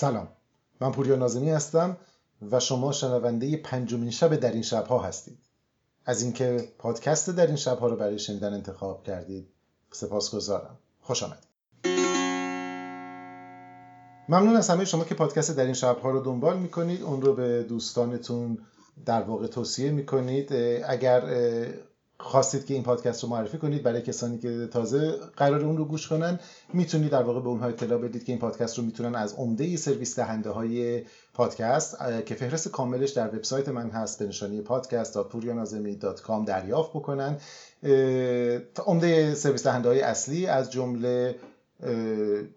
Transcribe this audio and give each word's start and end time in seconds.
سلام. 0.00 0.28
من 0.80 0.92
پوریا 0.92 1.16
نازمی 1.16 1.50
هستم 1.50 1.96
و 2.50 2.60
شما 2.60 2.92
شنونده 2.92 3.56
پنجمین 3.56 4.10
شب 4.10 4.36
در 4.36 4.52
این 4.52 4.62
شبها 4.62 4.98
هستید. 4.98 5.38
از 6.04 6.22
اینکه 6.22 6.68
پادکست 6.78 7.30
در 7.30 7.46
این 7.46 7.56
شبها 7.56 7.88
رو 7.88 7.96
برای 7.96 8.18
شنیدن 8.18 8.54
انتخاب 8.54 9.02
کردید 9.02 9.48
سپاسگزارم. 9.90 10.78
خوش 11.00 11.22
آمدید. 11.22 11.48
ممنون 14.28 14.56
از 14.56 14.70
همه 14.70 14.84
شما 14.84 15.04
که 15.04 15.14
پادکست 15.14 15.56
در 15.56 15.64
این 15.64 15.74
شبها 15.74 16.10
رو 16.10 16.20
دنبال 16.20 16.58
می‌کنید. 16.58 17.02
اون 17.02 17.22
رو 17.22 17.34
به 17.34 17.62
دوستانتون 17.62 18.58
در 19.06 19.22
واقع 19.22 19.46
توصیه 19.46 19.90
می‌کنید. 19.90 20.52
اگر 20.86 21.22
خواستید 22.22 22.66
که 22.66 22.74
این 22.74 22.82
پادکست 22.82 23.22
رو 23.22 23.28
معرفی 23.28 23.58
کنید 23.58 23.82
برای 23.82 24.02
کسانی 24.02 24.38
که 24.38 24.68
تازه 24.72 25.10
قرار 25.36 25.64
اون 25.64 25.76
رو 25.76 25.84
گوش 25.84 26.08
کنن 26.08 26.40
می‌تونید 26.74 27.10
در 27.10 27.22
واقع 27.22 27.40
به 27.40 27.48
اونها 27.48 27.66
اطلاع 27.66 27.98
بدید 27.98 28.24
که 28.24 28.32
این 28.32 28.40
پادکست 28.40 28.78
رو 28.78 28.84
می‌تونن 28.84 29.14
از 29.14 29.34
عمده 29.34 29.76
سرویس 29.76 30.16
دهنده 30.16 30.50
های 30.50 31.02
پادکست 31.34 31.96
که 32.26 32.34
فهرست 32.34 32.68
کاملش 32.68 33.10
در 33.10 33.28
وبسایت 33.28 33.68
من 33.68 33.90
هست 33.90 34.18
به 34.18 34.26
نشانی 34.26 34.64
podcast.purianazemi.com 34.64 36.46
دریافت 36.46 36.90
بکنن. 36.90 37.36
عمده 38.86 39.34
سرویس 39.34 39.64
دهنده 39.64 39.88
های 39.88 40.00
اصلی 40.00 40.46
از 40.46 40.72
جمله 40.72 41.36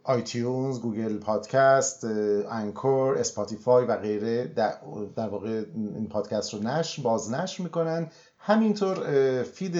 iTunes، 0.04 0.80
Google 0.80 1.18
Podcast، 1.18 2.05
Anchor، 2.50 3.18
Spotify 3.18 3.86
و 3.85 3.98
غیره 3.98 4.48
در, 4.48 4.77
واقع 5.18 5.63
این 5.76 6.09
پادکست 6.09 6.54
رو 6.54 6.63
نشر 6.63 7.02
بازنشر 7.02 7.63
می‌کنن. 7.63 8.09
همینطور 8.46 9.44
فید 9.44 9.77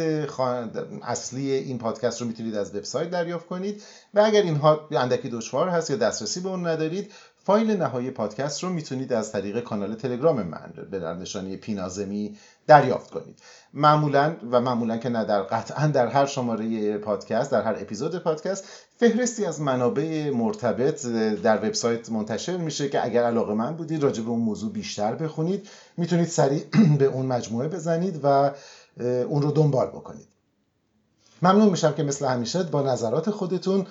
اصلی 1.04 1.52
این 1.52 1.78
پادکست 1.78 2.22
رو 2.22 2.28
می‌تونید 2.28 2.56
از 2.56 2.76
وبسایت 2.76 3.10
دریافت 3.10 3.46
کنید 3.48 3.84
و 4.14 4.20
اگر 4.20 4.42
اینها 4.42 4.88
اندکی 4.92 5.30
دشوار 5.30 5.70
هست 5.70 5.90
یا 5.90 5.96
دسترسی 5.96 6.40
به 6.40 6.50
اون 6.50 6.68
ندارید 6.68 7.12
فایل 7.46 7.72
نهایی 7.72 8.12
پادکست 8.12 8.64
رو 8.64 8.70
می‌تونید 8.70 9.14
از 9.14 9.32
طریق 9.32 9.60
کانال 9.60 9.96
تلگرام 9.96 10.44
من 10.44 10.74
به 10.92 11.00
نشانی 11.00 11.58
پینازمی 11.58 12.38
دریافت 12.68 13.10
کنید. 13.10 13.40
معمولا 13.74 14.36
و 14.52 14.62
معمولا 14.62 14.98
که 14.98 15.10
نه 15.10 15.26
در 15.26 15.42
قطعا 15.42 15.88
در 15.88 16.08
هر 16.08 16.26
شماره 16.26 16.98
پادکست 16.98 17.52
در 17.52 17.62
هر 17.62 17.76
اپیزود 17.80 18.24
پادکست 18.24 18.64
فهرستی 18.98 19.46
از 19.46 19.62
منابع 19.62 20.30
مرتبط 20.30 21.06
در 21.44 21.58
وبسایت 21.58 22.10
منتشر 22.10 22.58
میشه 22.58 22.90
که 22.90 23.06
اگر 23.06 23.24
علاقه 23.24 23.54
من 23.54 23.76
بودید 23.76 24.04
راجع 24.04 24.24
به 24.24 24.30
اون 24.30 24.40
موضوع 24.40 24.72
بیشتر 24.72 25.16
بخونید 25.16 25.70
می‌تونید 25.98 26.28
سریع 26.28 26.64
به 27.00 27.06
اون 27.06 27.26
مجموعه 27.26 27.68
بزنید 27.68 28.20
و 28.24 28.52
اون 29.00 29.42
رو 29.42 29.52
دنبال 29.52 29.88
بکنید. 29.88 30.28
ممنون 31.42 31.70
میشم 31.70 31.94
که 31.94 32.04
مثل 32.04 32.26
همیشه 32.26 32.64
با 32.64 32.82
نظرات 32.82 33.30
خودتون 33.30 33.86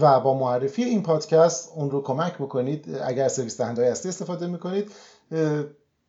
و 0.00 0.20
با 0.20 0.34
معرفی 0.34 0.84
این 0.84 1.02
پادکست 1.02 1.72
اون 1.74 1.90
رو 1.90 2.02
کمک 2.02 2.34
بکنید. 2.34 2.98
اگر 3.04 3.28
سرویس 3.28 3.60
دهنده 3.60 3.86
اصلی 3.86 4.08
استفاده 4.08 4.46
می‌کنید 4.46 4.92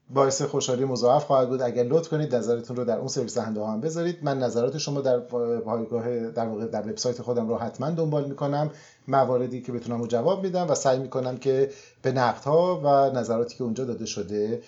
باعث 0.10 0.42
خوشحالی 0.42 0.86
مضاعف 0.86 1.24
خواهد 1.24 1.50
بود. 1.50 1.62
اگر 1.62 1.84
لطف 1.84 2.10
کنید 2.10 2.36
نظرتون 2.36 2.76
رو 2.76 2.86
در 2.86 2.98
اون 2.98 3.08
سرویس 3.08 3.38
دهنده 3.38 3.66
هم 3.66 3.82
بذارید. 3.82 4.24
من 4.24 4.40
نظرات 4.40 4.78
شما 4.78 5.02
در 5.02 5.20
پایگاه 5.60 6.30
در 6.30 6.46
واقع 6.48 6.66
در 6.66 6.82
وبسایت 6.82 7.22
خودم 7.22 7.48
رو 7.48 7.58
حتما 7.58 7.90
دنبال 7.90 8.26
می‌کنم. 8.26 8.72
مواردی 9.08 9.62
که 9.62 9.72
بتونم 9.72 10.02
رو 10.02 10.08
جواب 10.08 10.44
میدم 10.44 10.70
و 10.70 10.76
سعی 10.76 11.00
می‌کنم 11.00 11.38
که 11.38 11.72
به 12.02 12.12
نقدها 12.12 12.82
و 12.84 13.18
نظراتی 13.18 13.58
که 13.58 13.64
اونجا 13.64 13.84
داده 13.84 14.06
شده 14.06 14.62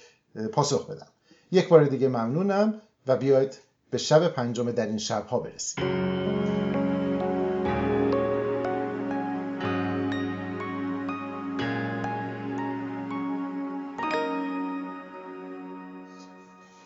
پاسخ 0.52 0.90
بدم. 0.90 1.08
یک 1.52 1.70
بار 1.70 1.86
دیگه 1.86 2.08
ممنونم 2.08 2.74
و 3.08 3.16
بیاید 3.16 3.58
به 3.92 3.98
شب 3.98 4.28
پنجم 4.28 4.72
در 4.72 4.86
این 4.86 4.98
شبها 4.98 5.40
برسیم. 5.40 6.49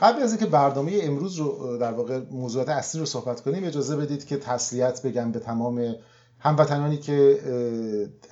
قبل 0.04 0.22
از 0.22 0.32
اینکه 0.32 0.46
برنامه 0.46 1.00
امروز 1.02 1.36
رو 1.36 1.78
در 1.78 1.92
واقع 1.92 2.20
موضوعات 2.32 2.70
اصلی 2.70 3.00
رو 3.00 3.06
صحبت 3.06 3.42
کنیم 3.42 3.64
اجازه 3.64 3.96
بدید 3.96 4.26
که 4.26 4.38
تسلیت 4.38 5.02
بگم 5.02 5.32
به 5.32 5.40
تمام 5.40 5.96
هموطنانی 6.40 6.98
که 6.98 7.40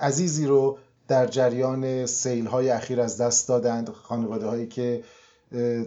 عزیزی 0.00 0.46
رو 0.46 0.78
در 1.08 1.26
جریان 1.26 2.06
سیل 2.06 2.46
های 2.46 2.70
اخیر 2.70 3.00
از 3.00 3.20
دست 3.20 3.48
دادند. 3.48 3.88
خانواده 3.88 4.46
هایی 4.46 4.66
که 4.66 5.04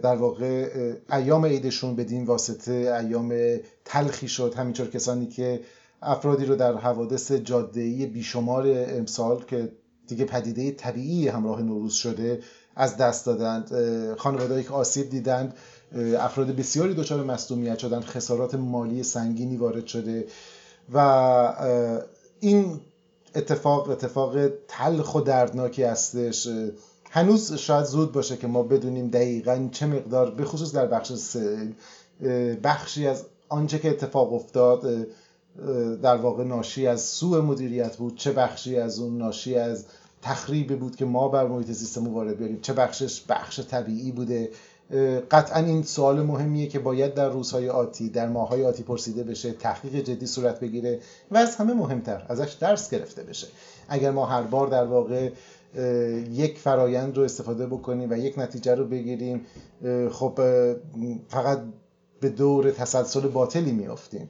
در 0.02 0.16
واقع 0.16 0.68
ایام 1.12 1.46
عیدشون 1.46 1.96
بدین 1.96 2.24
واسطه 2.24 2.72
ایام 2.72 3.58
تلخی 3.84 4.28
شد. 4.28 4.54
همینطور 4.54 4.90
کسانی 4.90 5.26
که 5.26 5.60
افرادی 6.02 6.44
رو 6.44 6.56
در 6.56 6.76
حوادث 6.76 7.32
جاده‌ای 7.32 8.06
بیشمار 8.06 8.64
امسال 8.66 9.44
که 9.44 9.72
دیگه 10.06 10.24
پدیده 10.24 10.70
طبیعی 10.70 11.28
همراه 11.28 11.62
نوروز 11.62 11.94
شده 11.94 12.40
از 12.76 12.96
دست 12.96 13.26
دادند 13.26 13.70
خانوادهایی 14.18 14.64
که 14.64 14.70
آسیب 14.70 15.10
دیدند. 15.10 15.54
افراد 16.18 16.56
بسیاری 16.56 16.94
دچار 16.94 17.24
مصدومیت 17.24 17.78
شدن 17.78 18.00
خسارات 18.00 18.54
مالی 18.54 19.02
سنگینی 19.02 19.56
وارد 19.56 19.86
شده 19.86 20.26
و 20.94 20.98
این 22.40 22.80
اتفاق 23.34 23.90
اتفاق 23.90 24.48
تلخ 24.68 25.14
و 25.14 25.20
دردناکی 25.20 25.82
هستش. 25.82 26.48
هنوز 27.10 27.52
شاید 27.52 27.84
زود 27.84 28.12
باشه 28.12 28.36
که 28.36 28.46
ما 28.46 28.62
بدونیم 28.62 29.08
دقیقا 29.08 29.68
چه 29.72 29.86
مقدار 29.86 30.30
به 30.30 30.44
خصوص 30.44 30.74
در 30.74 30.86
بخش 30.86 31.12
بخشی 32.64 33.06
از 33.06 33.24
آنچه 33.48 33.78
که 33.78 33.90
اتفاق 33.90 34.32
افتاد 34.32 35.06
در 36.02 36.16
واقع 36.16 36.44
ناشی 36.44 36.86
از 36.86 37.00
سوء 37.00 37.40
مدیریت 37.40 37.96
بود 37.96 38.16
چه 38.16 38.32
بخشی 38.32 38.76
از 38.76 38.98
اون 38.98 39.18
ناشی 39.18 39.54
از 39.54 39.84
تخریبی 40.22 40.74
بود 40.74 40.96
که 40.96 41.04
ما 41.04 41.28
بر 41.28 41.46
محیط 41.46 41.72
سیستم 41.72 42.08
وارد 42.08 42.36
بیاریم 42.38 42.60
چه 42.60 42.72
بخشش 42.72 43.22
بخش 43.28 43.60
طبیعی 43.60 44.12
بوده. 44.12 44.50
قطعا 45.30 45.64
این 45.64 45.82
سوال 45.82 46.22
مهمیه 46.22 46.66
که 46.66 46.78
باید 46.78 47.14
در 47.14 47.28
روزهای 47.28 47.68
آتی 47.68 48.08
در 48.08 48.28
ماهای 48.28 48.64
آتی 48.64 48.82
پرسیده 48.82 49.22
بشه 49.22 49.52
تحقیق 49.52 49.94
جدی 49.94 50.26
صورت 50.26 50.60
بگیره 50.60 51.00
و 51.30 51.36
از 51.36 51.56
همه 51.56 51.74
مهمتر 51.74 52.26
ازش 52.28 52.52
درس 52.52 52.90
گرفته 52.90 53.22
بشه. 53.22 53.46
اگر 53.88 54.10
ما 54.10 54.26
هر 54.26 54.42
بار 54.42 54.66
در 54.66 54.84
واقع 54.84 55.30
یک 56.32 56.58
فرایند 56.58 57.16
رو 57.16 57.22
استفاده 57.22 57.66
بکنیم 57.66 58.10
و 58.10 58.14
یک 58.14 58.38
نتیجه 58.38 58.74
رو 58.74 58.86
بگیریم 58.86 59.46
خب 60.10 60.40
فقط 61.28 61.62
به 62.20 62.28
دور 62.28 62.70
تسلسل 62.70 63.28
باطلی 63.28 63.72
میافتیم. 63.72 64.28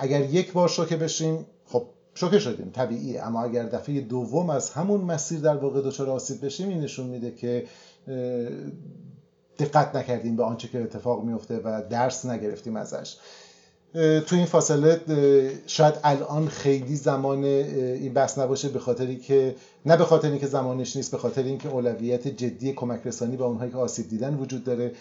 اگر 0.00 0.20
یک 0.20 0.52
بار 0.52 0.68
شوکه 0.68 0.96
بشیم 0.96 1.46
خب 1.66 1.86
شوکه 2.14 2.38
شدیم 2.38 2.70
طبیعیه. 2.74 3.26
اما 3.26 3.42
اگر 3.42 3.62
دفعه 3.62 4.00
دوم 4.00 4.50
از 4.50 4.70
همون 4.70 5.00
مسیر 5.00 5.40
در 5.40 5.56
واقع 5.56 5.80
دچار 5.80 6.10
آسیب 6.10 6.44
بشیم 6.44 6.68
این 6.68 6.80
نشون 6.80 7.06
میده 7.06 7.30
که 7.30 7.64
دقت 9.64 9.96
نکردیم 9.96 10.36
به 10.36 10.44
آنچه 10.44 10.68
که 10.68 10.82
اتفاق 10.82 11.24
میفته 11.24 11.60
و 11.64 11.82
درس 11.90 12.26
نگرفتیم 12.26 12.76
ازش. 12.76 13.16
تو 14.26 14.36
این 14.36 14.46
فاصله 14.46 15.00
شاید 15.66 15.94
الان 16.04 16.48
خیلی 16.48 16.96
زمان 16.96 17.44
این 17.44 18.12
بحث 18.12 18.38
نباشه 18.38 18.68
به 18.68 18.78
خاطری 18.78 19.16
که 19.16 19.54
نه 19.86 19.96
به 19.96 20.04
خاطر 20.04 20.28
اینکه 20.28 20.46
زمانش 20.46 20.96
نیست 20.96 21.10
به 21.10 21.18
خاطر 21.18 21.42
اینکه 21.42 21.68
اولویت 21.68 22.28
جدی 22.28 22.72
کمک 22.72 23.00
رسانی 23.04 23.36
به 23.36 23.44
اونهایی 23.44 23.70
که 23.70 23.76
آسیب 23.76 24.08
دیدن 24.08 24.34
وجود 24.34 24.64
داره. 24.64 24.92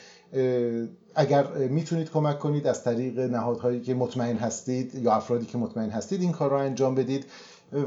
اگر 1.15 1.47
می‌تونید 1.47 2.11
کمک 2.11 2.39
کنید 2.39 2.67
از 2.67 2.83
طریق 2.83 3.19
نهادهایی 3.19 3.81
که 3.81 3.93
مطمئن 3.93 4.37
هستید 4.37 4.95
یا 4.95 5.13
افرادی 5.13 5.45
که 5.45 5.57
مطمئن 5.57 5.89
هستید 5.89 6.21
این 6.21 6.31
کار 6.31 6.49
رو 6.49 6.55
انجام 6.55 6.95
بدید. 6.95 7.25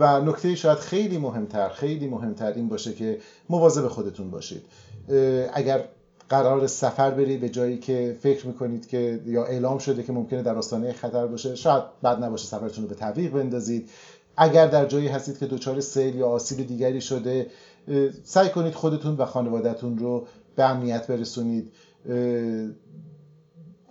و 0.01 0.21
نکته 0.21 0.55
شاید 0.55 0.79
خیلی 0.79 1.19
مهمتر 1.19 1.69
خیلی 1.69 2.09
مهمتر 2.09 2.53
این 2.53 2.69
باشه 2.69 2.93
که 2.93 3.19
مواظب 3.49 3.89
خودتون 3.89 4.31
باشید. 4.31 4.62
اگر 5.53 5.85
قرار 6.29 6.67
سفر 6.67 7.11
برید 7.11 7.41
به 7.41 7.49
جایی 7.49 7.79
که 7.79 8.17
فکر 8.21 8.47
می‌کنید 8.47 8.88
که 8.88 9.21
یا 9.26 9.44
اعلام 9.44 9.79
شده 9.79 10.03
که 10.03 10.12
ممکنه 10.12 10.43
در 10.43 10.55
آستانه 10.55 10.93
خطر 10.93 11.26
باشه. 11.26 11.55
شاید 11.55 11.82
بد 12.05 12.25
نباشه 12.25 12.47
سفرتون 12.47 12.85
رو 12.85 12.88
به 12.88 12.94
تعویق 12.94 13.32
بندازید. 13.32 13.91
اگر 14.37 14.67
در 14.67 14.87
جایی 14.87 15.09
هستید 15.09 15.38
که 15.38 15.47
دچار 15.47 15.81
سیل 15.81 16.15
یا 16.15 16.29
آسیب 16.29 16.67
دیگری 16.67 17.00
شده 17.00 17.47
سعی 18.25 18.49
کنید 18.49 18.75
خودتون 18.75 19.17
و 19.17 19.25
خانوادهتون 19.25 19.99
رو 19.99 20.26
به 20.56 20.65
امنیت 20.65 21.06
برسونید. 21.06 21.73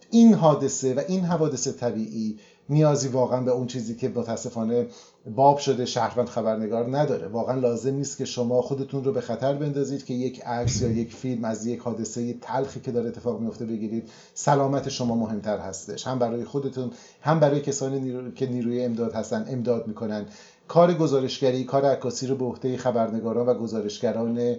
این 0.10 0.34
حادثه 0.34 0.94
و 0.94 1.02
این 1.08 1.22
حوادث 1.22 1.68
طبیعی 1.68 2.40
نیازی 2.74 3.08
واقعا 3.08 3.42
به 3.42 3.52
اون 3.52 3.68
چیزی 3.68 3.96
که 3.96 4.10
متاسفانه 4.10 4.88
باب 5.36 5.58
شده 5.58 5.86
شهروند 5.86 6.30
خبرنگار 6.30 6.98
نداره. 6.98 7.28
واقعا 7.28 7.60
لازم 7.60 7.96
نیست 7.96 8.18
که 8.18 8.26
شما 8.26 8.62
خودتون 8.62 9.04
رو 9.04 9.12
به 9.12 9.22
خطر 9.22 9.54
بندازید 9.54 10.06
که 10.06 10.14
یک 10.14 10.42
عکس 10.46 10.82
یا 10.82 10.90
یک 10.90 11.14
فیلم 11.14 11.46
از 11.46 11.66
یک 11.66 11.80
حادثه 11.80 12.34
تلخی 12.34 12.80
که 12.80 12.92
داره 12.92 13.08
اتفاق 13.08 13.40
میفته 13.40 13.66
بگیرید. 13.66 14.10
سلامت 14.34 14.90
شما 14.90 15.16
مهمتر 15.16 15.58
هستش. 15.58 16.08
هم 16.08 16.20
برای 16.20 16.44
خودتون 16.44 16.92
هم 17.22 17.40
برای 17.40 17.62
کسانی 17.62 18.32
که 18.32 18.48
نیروی 18.48 18.84
امداد 18.84 19.14
هستن 19.14 19.46
امداد 19.50 19.88
می‌کنن. 19.88 20.26
کار 20.68 20.94
گزارشگری 20.94 21.64
کار 21.64 21.86
عکاسی 21.86 22.28
رو 22.28 22.36
به 22.36 22.46
عهده 22.46 22.78
خبرنگاران 22.78 23.46
و 23.46 23.54
گزارشگران 23.54 24.56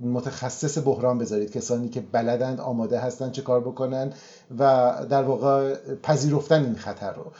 متخصص 0.00 0.78
بحران 0.78 1.18
بذارید. 1.18 1.50
کسانی 1.50 1.88
که 1.88 2.00
بلدند 2.00 2.60
آماده 2.60 3.00
هستن 3.00 3.30
چه 3.30 3.42
کار 3.42 3.60
بکنن 3.60 4.12
و 4.58 4.92
در 5.10 5.22
واقع 5.22 5.74
پذیرفتن 6.02 6.64
این 6.64 6.76
خطر 6.76 7.12
رو. 7.12 7.32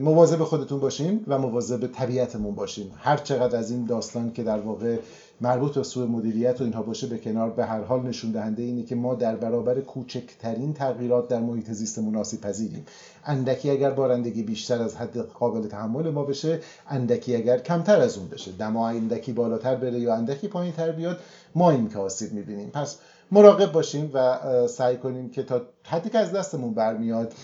مواظب 0.00 0.44
خودتون 0.44 0.80
باشین 0.80 1.24
و 1.26 1.38
مواظب 1.38 1.86
طبیعتمون 1.86 2.54
باشین. 2.54 2.90
هر 2.96 3.16
چقدر 3.16 3.58
از 3.58 3.70
این 3.70 3.84
داستان 3.84 4.32
که 4.32 4.42
در 4.42 4.58
واقع 4.58 4.96
مربوط 5.40 5.74
به 5.74 5.82
سوء 5.82 6.06
مدیریت 6.06 6.60
و 6.60 6.64
اینها 6.64 6.82
باشه 6.82 7.06
به 7.06 7.18
کنار 7.18 7.50
به 7.50 7.64
هر 7.64 7.80
حال 7.80 8.02
نشون 8.02 8.30
دهنده 8.30 8.62
اینه 8.62 8.82
که 8.82 8.94
ما 8.94 9.14
در 9.14 9.36
برابر 9.36 9.80
کوچکترین 9.80 10.74
تغییرات 10.74 11.28
در 11.28 11.40
محیط 11.40 11.70
زیست 11.70 11.98
مناسب 11.98 12.40
پذیریم 12.40 12.86
اندکی 13.24 13.70
اگر 13.70 13.90
بارندگی 13.90 14.42
بیشتر 14.42 14.82
از 14.82 14.96
حد 14.96 15.18
قابل 15.18 15.68
تحمل 15.68 16.10
ما 16.10 16.24
بشه 16.24 16.60
اندکی 16.88 17.36
اگر 17.36 17.58
کمتر 17.58 18.00
از 18.00 18.18
اون 18.18 18.28
بشه. 18.28 18.52
دما 18.52 18.88
اندکی 18.88 19.32
بالاتر 19.32 19.74
بره 19.74 20.00
یا 20.00 20.14
اندکی 20.14 20.48
پایین 20.48 20.72
تر 20.72 20.92
بیاد 20.92 21.20
ما 21.54 21.70
این 21.70 21.88
که 21.88 21.98
آسیب 21.98 22.32
می‌بینیم. 22.32 22.70
پس 22.70 22.98
مراقب 23.30 23.72
باشیم 23.72 24.10
و 24.14 24.38
سعی 24.68 24.96
کنیم 24.96 25.30
که 25.30 25.42
تا 25.42 25.62
حدی 25.84 26.10
که 26.10 26.18
از 26.18 26.32
دستمون 26.32 26.74
برمیاد 26.74 27.34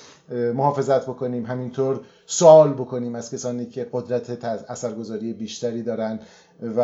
محافظت 0.55 1.03
بکنیم. 1.07 1.47
همینطور 1.47 2.01
سوال 2.27 2.73
بکنیم 2.73 3.15
از 3.15 3.31
کسانی 3.31 3.67
که 3.67 3.87
قدرت 3.93 4.45
اثرگذاری 4.45 5.33
بیشتری 5.33 5.83
دارن 5.83 6.21
و 6.77 6.81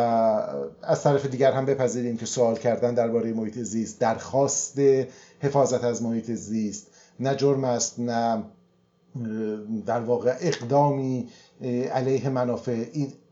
از 0.81 1.03
طرف 1.03 1.25
دیگر 1.25 1.51
هم 1.51 1.65
بپذیریم 1.65 2.17
که 2.17 2.25
سوال 2.25 2.55
کردن 2.55 2.93
درباره 2.93 3.33
محیط 3.33 3.59
زیست 3.59 3.99
درخواست 4.01 4.79
حفاظت 5.39 5.83
از 5.83 6.03
محیط 6.03 6.31
زیست. 6.31 6.87
نه 7.19 7.35
جرم 7.35 7.63
است 7.63 7.99
نه 7.99 8.43
در 9.85 9.99
واقع 9.99 10.35
اقدامی 10.39 11.27
علیه 11.91 12.29
منافع. 12.29 12.85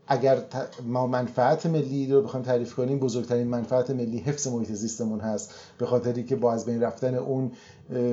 اگر 0.08 0.42
ما 0.86 1.06
منفعت 1.06 1.66
ملی 1.66 2.12
رو 2.12 2.22
بخوایم 2.22 2.46
تعریف 2.46 2.74
کنیم 2.74 2.98
بزرگترین 2.98 3.48
منفعت 3.48 3.90
ملی 3.90 4.18
حفظ 4.18 4.46
محیط 4.46 4.72
زیستمون 4.72 5.20
هست. 5.20 5.54
به 5.78 5.86
خاطری 5.86 6.24
که 6.24 6.36
با 6.36 6.52
از 6.52 6.64
بین 6.64 6.82
رفتن 6.82 7.14
اون 7.14 7.52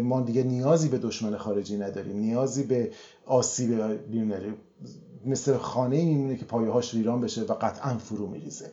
ما 0.03 0.21
دیگه 0.21 0.43
نیازی 0.43 0.89
به 0.89 0.97
دشمن 0.97 1.37
خارجی 1.37 1.77
نداریم. 1.77 2.17
نیازی 2.17 2.63
به 2.63 2.91
آسیب 3.25 3.81
بیرون 4.11 4.27
نداریم. 4.33 4.55
مثل 5.25 5.57
خانه 5.57 6.05
میمونه 6.05 6.35
که 6.35 6.45
پایه 6.45 6.71
هاش 6.71 6.93
ویران 6.93 7.21
بشه 7.21 7.41
و 7.41 7.53
قطعا 7.53 7.97
فرو 7.97 8.27
میریزه. 8.27 8.71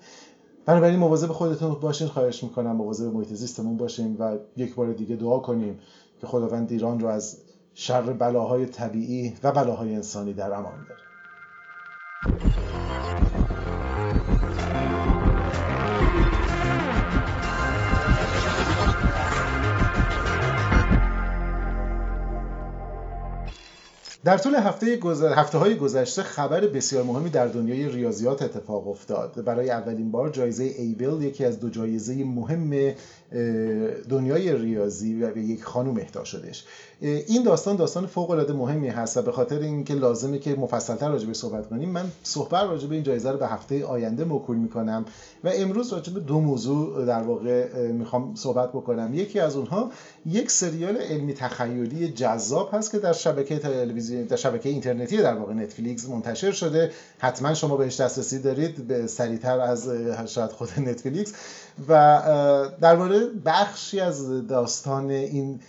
بنابراین 0.66 0.98
مواظب 0.98 1.28
خودتون 1.28 1.74
باشین 1.74 2.08
خواهش 2.08 2.42
می‌کنم 2.44 2.76
مواظب 2.76 3.14
محیط 3.14 3.32
زیستمون 3.32 3.76
باشیم 3.76 4.16
و 4.19 4.36
یک 4.56 4.74
بار 4.74 4.92
دیگه 4.92 5.16
دعا 5.16 5.38
کنیم 5.38 5.78
که 6.20 6.26
خداوند 6.26 6.72
ایران 6.72 7.00
رو 7.00 7.08
از 7.08 7.38
شر 7.74 8.02
بلاهای 8.02 8.66
طبیعی 8.66 9.34
و 9.42 9.52
بلاهای 9.52 9.94
انسانی 9.94 10.32
در 10.32 10.52
امان 10.52 10.86
داره. 10.88 12.51
در 24.24 24.38
طول 24.38 24.54
هفته, 24.54 24.96
گذر... 24.96 25.34
هفته 25.34 25.58
های 25.58 25.76
گذشته 25.76 26.22
خبر 26.22 26.60
بسیار 26.60 27.04
مهمی 27.04 27.30
در 27.30 27.46
دنیای 27.46 27.88
ریاضیات 27.88 28.42
اتفاق 28.42 28.88
افتاد. 28.88 29.44
برای 29.44 29.70
اولین 29.70 30.10
بار 30.10 30.30
جایزه 30.30 30.64
ایبل 30.64 31.22
یکی 31.22 31.44
از 31.44 31.60
دو 31.60 31.70
جایزه 31.70 32.24
مهم 32.24 32.94
دنیای 34.08 34.56
ریاضی 34.56 35.22
و 35.22 35.38
یک 35.38 35.64
خانم 35.64 35.96
اهدا 35.96 36.24
شدش. 36.24 36.64
این 37.02 37.43
داستان 37.43 37.76
داستان 37.76 38.06
فوق 38.06 38.31
العاده 38.31 38.52
مهمی 38.52 38.88
هست 38.88 39.16
و 39.16 39.22
به 39.22 39.32
خاطر 39.32 39.58
اینکه 39.58 39.94
لازمه 39.94 40.38
که 40.38 40.54
مفصلتر 40.54 41.08
راجع 41.08 41.26
به 41.26 41.34
صحبت 41.34 41.69
کنیم 41.69 41.88
من 41.88 42.04
صحبت 42.22 42.62
راجع 42.62 42.88
به 42.88 42.94
این 42.94 43.04
جایزه 43.04 43.31
رو 43.31 43.38
به 43.38 43.46
هفته 43.46 43.84
آینده 43.84 44.25
موکول 44.25 44.56
می‌کنم 44.56 45.04
و 45.44 45.50
امروز 45.54 45.93
راجع 45.93 46.12
به 46.12 46.20
دو 46.20 46.40
موضوع 46.40 47.04
در 47.04 47.22
واقع 47.22 47.90
می‌خوام 47.93 48.34
صحبت 48.34 48.69
بکنم. 48.69 49.14
یکی 49.14 49.40
از 49.40 49.56
اونها 49.56 49.90
یک 50.26 50.50
سریال 50.50 50.96
علمی 50.96 51.34
تخیلی 51.34 52.08
جذاب 52.08 52.70
هست 52.72 52.90
که 52.90 52.99
در 52.99 53.12
شبکه 53.12 53.58
تلویزیون 53.58 54.22
در 54.22 54.37
شبکه 54.37 54.69
اینترنتی 54.69 55.16
در 55.16 55.34
واقع 55.34 55.55
نتفلیکس 55.55 56.08
منتشر 56.08 56.52
شده. 56.52 56.90
حتما 57.19 57.55
شما 57.55 57.76
بهش 57.76 58.00
دسترسی 58.00 58.38
دارید 58.38 58.87
به 58.87 59.06
سریعتر 59.06 59.60
از 59.60 59.88
شاید 60.26 60.50
خود 60.50 60.69
نتفلیکس. 60.78 61.32
و 61.88 62.22
درباره 62.81 63.20
بخشی 63.44 64.00
از 64.00 64.46
داستان 64.46 65.10
این 65.10 65.60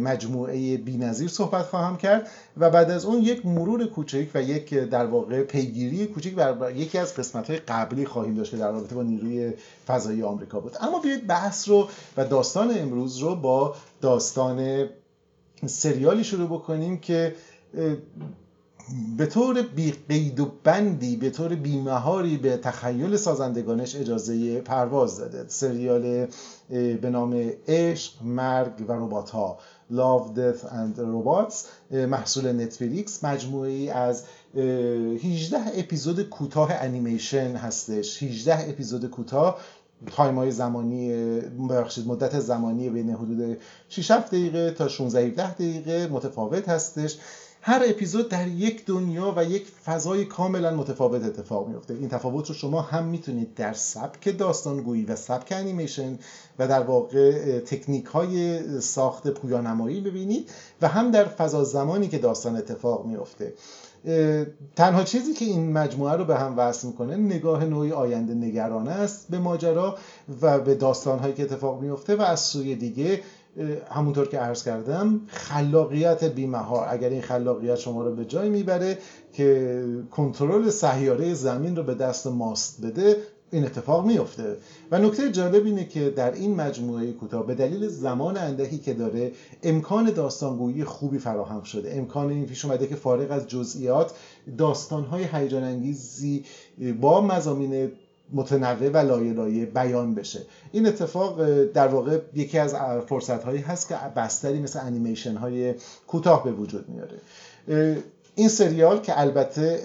مجموعه 0.00 0.76
بینظیر 0.76 1.28
صحبت 1.28 1.64
خواهم 1.64 1.96
کرد 1.96 2.28
و 2.56 2.70
بعد 2.70 2.90
از 2.90 3.04
اون 3.04 3.22
یک 3.22 3.46
مرور 3.46 3.86
کوچک 3.86 4.26
و 4.34 4.42
یک 4.42 4.74
در 4.74 5.06
واقع 5.06 5.42
پیگیری 5.42 6.06
کوچک 6.06 6.34
بر 6.34 6.76
یکی 6.76 6.98
از 6.98 7.14
قسمت 7.14 7.50
های 7.50 7.58
قبلی 7.58 8.06
خواهیم 8.06 8.34
داشت 8.34 8.50
که 8.50 8.56
در 8.56 8.72
رابطه 8.72 8.94
با 8.94 9.02
نیروی 9.02 9.52
فضایی 9.86 10.22
آمریکا 10.22 10.60
بود. 10.60 10.76
اما 10.80 11.00
بیایید 11.00 11.26
بحث 11.26 11.68
رو 11.68 11.88
و 12.16 12.24
داستان 12.24 12.78
امروز 12.78 13.18
رو 13.18 13.34
با 13.34 13.74
داستان 14.00 14.88
سریالی 15.66 16.24
شروع 16.24 16.46
بکنیم 16.46 16.98
که 16.98 17.34
به 19.16 19.26
طور 19.26 19.62
بی 19.62 19.94
قید 20.08 20.40
و 20.40 20.52
بندی 20.64 21.16
به 21.16 21.30
طور 21.30 21.54
بیمهاری 21.54 22.36
به 22.36 22.56
تخیل 22.56 23.16
سازندگانش 23.16 23.96
اجازه 23.96 24.60
پرواز 24.60 25.18
داده. 25.18 25.44
سریال 25.48 26.26
به 26.70 27.10
نام 27.10 27.52
عشق 27.68 28.22
مرگ 28.22 28.84
و 28.88 28.92
ربات 28.92 29.30
ها 29.30 29.58
Love, 29.92 30.36
Death 30.36 30.64
and 30.64 30.98
Robots 30.98 31.94
محصول 31.94 32.52
نتفلیکس 32.52 33.24
مجموعه 33.24 33.70
ای 33.70 33.90
از 33.90 34.24
18 34.54 35.58
اپیزود 35.74 36.22
کوتاه 36.22 36.72
انیمیشن 36.72 37.56
هستش. 37.56 38.22
18 38.22 38.70
اپیزود 38.70 39.06
کوتاه. 39.06 39.58
تایم 40.06 40.34
های 40.34 40.50
زمانی 40.50 41.12
ببخشید 41.70 42.06
مدت 42.06 42.40
زمانی 42.40 42.90
بین 42.90 43.10
حدود 43.10 43.58
6 43.88 44.10
دقیقه 44.10 44.70
تا 44.70 44.88
16 44.88 45.20
17 45.26 45.54
دقیقه 45.54 46.08
متفاوت 46.12 46.68
هستش. 46.68 47.18
هر 47.62 47.82
اپیزود 47.86 48.28
در 48.28 48.48
یک 48.48 48.86
دنیا 48.86 49.34
و 49.36 49.44
یک 49.44 49.66
فضای 49.84 50.24
کاملا 50.24 50.74
متفاوت 50.74 51.24
اتفاق 51.24 51.68
میفته. 51.68 51.94
این 51.94 52.08
تفاوت 52.08 52.48
رو 52.48 52.54
شما 52.54 52.80
هم 52.80 53.04
می‌تونید 53.04 53.54
در 53.54 53.72
سبک 53.72 54.38
داستانگویی 54.38 55.04
و 55.04 55.16
سبک 55.16 55.52
انیمیشن 55.52 56.18
و 56.58 56.68
در 56.68 56.80
واقع 56.80 57.58
تکنیک 57.60 58.04
های 58.04 58.60
ساخت 58.80 59.28
پویانمایی 59.28 60.00
ببینید 60.00 60.50
و 60.82 60.88
هم 60.88 61.10
در 61.10 61.24
فضا 61.24 61.64
زمانی 61.64 62.08
که 62.08 62.18
داستان 62.18 62.56
اتفاق 62.56 63.06
میفته. 63.06 63.52
تنها 64.76 65.04
چیزی 65.04 65.34
که 65.34 65.44
این 65.44 65.72
مجموعه 65.72 66.16
رو 66.16 66.24
به 66.24 66.36
هم 66.36 66.58
وصل 66.58 66.86
می‌کنه 66.86 67.16
نگاه 67.16 67.64
نوعی 67.64 67.92
آینده 67.92 68.34
نگرانه 68.34 68.90
است 68.90 69.26
به 69.30 69.38
ماجرا 69.38 69.96
و 70.42 70.58
به 70.58 70.74
داستانهایی 70.74 71.34
که 71.34 71.42
اتفاق 71.42 71.80
میفته 71.80 72.16
و 72.16 72.22
از 72.22 72.40
سوی 72.40 72.74
دیگه 72.74 73.20
همونطور 73.90 74.28
که 74.28 74.38
عرض 74.38 74.64
کردم 74.64 75.20
خلاقیت 75.26 76.24
بیمهار. 76.24 76.86
اگر 76.90 77.08
این 77.08 77.22
خلاقیت 77.22 77.76
شما 77.76 78.04
رو 78.04 78.14
به 78.14 78.24
جای 78.24 78.48
می‌بره 78.48 78.98
که 79.32 79.84
کنترل 80.10 80.70
سیاره 80.70 81.34
زمین 81.34 81.76
رو 81.76 81.82
به 81.82 81.94
دست 81.94 82.26
ماست 82.26 82.86
بده 82.86 83.16
این 83.50 83.64
اتفاق 83.64 84.06
میفته 84.06 84.56
و 84.90 84.98
نکته 84.98 85.32
جالب 85.32 85.64
اینه 85.64 85.84
که 85.84 86.10
در 86.10 86.32
این 86.32 86.54
مجموعه 86.54 87.12
کوتاه 87.12 87.46
به 87.46 87.54
دلیل 87.54 87.88
زمان 87.88 88.36
اندکی 88.36 88.78
که 88.78 88.94
داره 88.94 89.32
امکان 89.62 90.10
داستانگویی 90.10 90.84
خوبی 90.84 91.18
فراهم 91.18 91.62
شده. 91.62 91.94
امکان 91.94 92.30
این 92.30 92.46
پیش 92.46 92.64
اومده 92.64 92.86
که 92.86 92.94
فارغ 92.94 93.30
از 93.30 93.48
جزئیات 93.48 94.12
داستانهای 94.58 95.24
هیجان 95.32 95.64
انگیزی 95.64 96.44
با 97.00 97.20
مزامین 97.20 97.90
متنوع 98.32 98.88
و 98.88 98.96
لایه 98.96 99.32
لایه 99.32 99.66
بیان 99.66 100.14
بشه. 100.14 100.40
این 100.72 100.86
اتفاق 100.86 101.64
در 101.64 101.88
واقع 101.88 102.18
یکی 102.34 102.58
از 102.58 102.74
فرصت 103.06 103.44
هایی 103.44 103.60
هست 103.60 103.88
که 103.88 103.94
بستری 104.16 104.60
مثل 104.60 104.80
انیمیشن 104.82 105.36
های 105.36 105.74
کوتاه 106.06 106.44
به 106.44 106.52
وجود 106.52 106.84
میاره. 106.88 107.18
این 108.34 108.48
سریال 108.48 109.00
که 109.00 109.20
البته 109.20 109.80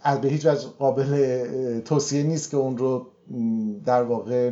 از 0.00 0.20
به 0.20 0.28
هیچ 0.28 0.46
وجه 0.46 0.68
قابل 0.78 1.80
توصیه 1.80 2.22
نیست 2.22 2.50
که 2.50 2.56
اون 2.56 2.78
رو 2.78 3.06
در 3.84 4.02
واقع 4.02 4.50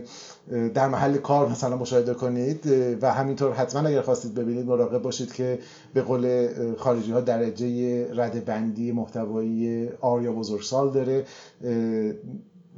در 0.75 0.89
محل 0.89 1.17
کار 1.17 1.49
مثلا 1.49 1.77
مشاهده 1.77 2.15
کنید 2.15 2.67
و 3.03 3.13
همینطور 3.13 3.53
حتما 3.53 3.89
اگر 3.89 4.03
خواستید 4.03 4.35
ببینید 4.35 4.67
مراقب 4.67 5.03
باشید 5.03 5.33
که 5.33 5.59
به 5.95 6.03
قول 6.03 6.49
خارجی 6.77 7.13
ها 7.13 7.21
درجه 7.21 8.07
رد 8.15 8.45
بندی 8.45 8.93
محتوایی 8.93 9.89
آر 10.01 10.23
یا 10.23 10.33
بزرگسال 10.33 10.91
داره. 10.91 11.25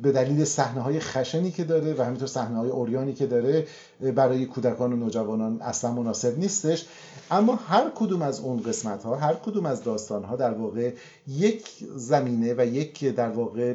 به 0.02 0.12
دلیل 0.12 0.44
صحنه 0.44 0.80
های 0.80 1.00
خشنی 1.00 1.50
که 1.50 1.64
داره 1.64 1.94
و 1.94 2.02
همینطور 2.02 2.28
صحنه 2.28 2.58
های 2.58 2.70
اوریانی 2.70 3.12
که 3.12 3.26
داره 3.26 3.66
برای 4.14 4.46
کودکان 4.46 4.92
و 4.92 4.96
نوجوانان 4.96 5.62
اصلا 5.62 5.92
مناسب 5.92 6.38
نیستش. 6.38 6.86
اما 7.30 7.54
هر 7.54 7.90
کدوم 7.94 8.22
از 8.22 8.40
اون 8.40 8.62
قسمت 8.62 9.02
ها 9.02 9.16
هر 9.16 9.34
کدوم 9.34 9.66
از 9.66 9.82
داستان 9.82 10.24
ها 10.24 10.36
در 10.36 10.52
واقع 10.52 10.92
یک 11.28 11.68
زمینه 11.96 12.54
و 12.58 12.66
یک 12.66 13.04
در 13.04 13.28
واقع 13.28 13.74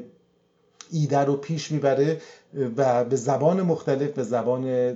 ایده 0.91 1.19
رو 1.19 1.35
پیش 1.35 1.71
می‌بره 1.71 2.21
و 2.77 3.03
به 3.03 3.15
زبان 3.15 3.61
مختلف 3.61 4.11
به 4.11 4.23
زبان 4.23 4.95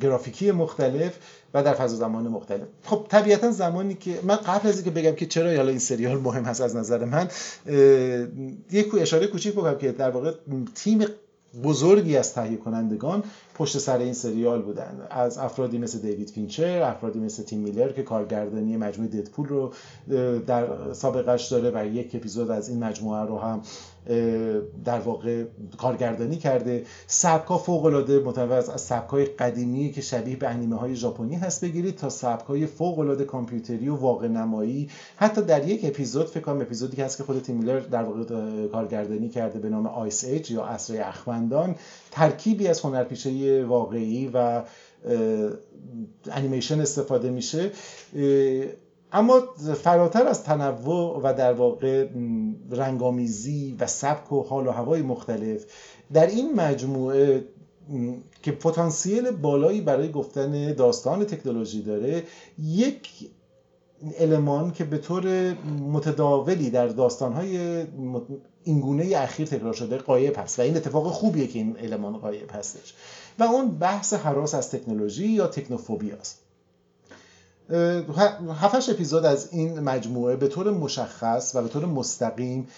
گرافیکی 0.00 0.50
مختلف 0.50 1.18
و 1.54 1.62
در 1.62 1.74
فضا 1.74 1.96
زمان 1.96 2.28
مختلف. 2.28 2.66
خب 2.84 3.06
طبیعتا 3.08 3.50
زمانی 3.50 3.94
که 3.94 4.18
من 4.22 4.36
قبل 4.36 4.68
از 4.68 4.74
اینکه 4.74 4.90
بگم 4.90 5.14
که 5.14 5.26
چرا 5.26 5.56
حالا 5.56 5.68
این 5.68 5.78
سریال 5.78 6.18
مهم 6.20 6.44
هست 6.44 6.60
از 6.60 6.76
نظر 6.76 7.04
من 7.04 7.28
یک 8.70 8.94
اشاره 8.94 9.26
کوچیک 9.26 9.52
بکنم 9.52 9.78
که 9.78 9.92
در 9.92 10.10
واقع 10.10 10.32
تیم 10.74 11.04
بزرگی 11.64 12.16
از 12.16 12.34
تهیه 12.34 12.56
کنندگان 12.56 13.22
پشت 13.54 13.78
سر 13.78 13.98
این 13.98 14.12
سریال 14.12 14.62
بودن. 14.62 15.06
از 15.10 15.38
افرادی 15.38 15.78
مثل 15.78 15.98
دیوید 15.98 16.30
فینچر 16.30 16.82
افرادی 16.82 17.18
مثل 17.18 17.42
تیم 17.42 17.58
میلر 17.58 17.92
که 17.92 18.02
کارگردانی 18.02 18.76
مجموعه 18.76 19.10
ددپول 19.10 19.48
رو 19.48 19.72
در 20.46 20.66
سابقش 20.92 21.48
داره 21.48 21.70
و 21.74 21.86
یک 21.86 22.14
اپیزود 22.14 22.50
از 22.50 22.68
این 22.68 22.84
مجموعه 22.84 23.26
رو 23.26 23.38
هم 23.38 23.62
در 24.84 24.98
واقع 24.98 25.44
کارگردانی 25.78 26.36
کرده. 26.36 26.84
سبکا 27.06 27.58
فوق 27.58 27.84
العاده 27.84 28.18
متنوع 28.18 28.54
از 28.54 28.80
سبکای 28.80 29.24
قدیمی 29.24 29.92
که 29.92 30.00
شبیه 30.00 30.36
به 30.36 30.48
انیمه 30.48 30.76
های 30.76 30.96
ژاپنی 30.96 31.34
هست 31.34 31.64
بگیرید 31.64 31.96
تا 31.96 32.08
سبکای 32.08 32.66
فوق 32.66 32.98
العاده 32.98 33.24
کامپیوتری 33.24 33.88
و 33.88 33.96
واقع 33.96 34.28
نمایی. 34.28 34.90
حتی 35.16 35.42
در 35.42 35.68
یک 35.68 35.84
اپیزود 35.84 36.26
فکر 36.26 36.40
کنم 36.40 36.60
اپیزودی 36.60 36.96
که 36.96 37.04
هست 37.04 37.16
که 37.16 37.24
خود 37.24 37.42
تیم 37.42 37.56
میلر 37.56 37.80
در 37.80 38.02
واقع 38.02 38.24
کارگردانی 38.66 39.28
کرده 39.28 39.58
به 39.58 39.68
نام 39.68 39.86
آیس 39.86 40.24
ایج 40.24 40.50
یا 40.50 40.64
عصر 40.64 41.02
اخوندان 41.02 41.74
ترکیبی 42.10 42.68
از 42.68 42.80
هنرپیشه 42.80 43.64
واقعی 43.64 44.30
و 44.34 44.62
انیمیشن 46.30 46.80
استفاده 46.80 47.30
میشه. 47.30 47.70
اما 49.12 49.40
فراتر 49.82 50.26
از 50.26 50.44
تنوع 50.44 51.20
و 51.22 51.34
در 51.34 51.52
واقع 51.52 52.08
رنگامیزی 52.70 53.76
و 53.80 53.86
سبک 53.86 54.32
و 54.32 54.42
حال 54.42 54.66
و 54.66 54.70
هوای 54.70 55.02
مختلف 55.02 55.64
در 56.12 56.26
این 56.26 56.54
مجموعه 56.54 57.44
که 58.42 58.52
پتانسیل 58.52 59.30
بالایی 59.30 59.80
برای 59.80 60.10
گفتن 60.10 60.72
داستان 60.72 61.24
تکنولوژی 61.24 61.82
داره 61.82 62.22
یک 62.58 63.30
المان 64.18 64.72
که 64.72 64.84
به 64.84 64.98
طور 64.98 65.54
متداولی 65.92 66.70
در 66.70 66.86
داستانهای 66.86 67.84
اینگونه 68.64 69.16
اخیر 69.16 69.46
تکرار 69.46 69.72
شده 69.72 69.96
قایب 69.96 70.38
هست 70.38 70.58
و 70.58 70.62
این 70.62 70.76
اتفاق 70.76 71.06
خوبیه 71.06 71.46
که 71.46 71.58
این 71.58 71.76
المان 71.80 72.18
قایب 72.18 72.50
هستش. 72.54 72.94
و 73.38 73.42
اون 73.42 73.78
بحث 73.78 74.14
حراس 74.14 74.54
از 74.54 74.70
تکنولوژی 74.70 75.28
یا 75.28 75.46
تکنوفوبی 75.46 76.10
است 76.10 76.41
هفتش 78.60 78.90
اپیزود 78.90 79.24
از 79.24 79.48
این 79.52 79.80
مجموعه 79.80 80.36
به 80.36 80.48
طور 80.48 80.70
مشخص 80.70 81.52
و 81.54 81.62
به 81.62 81.68
طور 81.68 81.86
مستقیم 81.86 82.68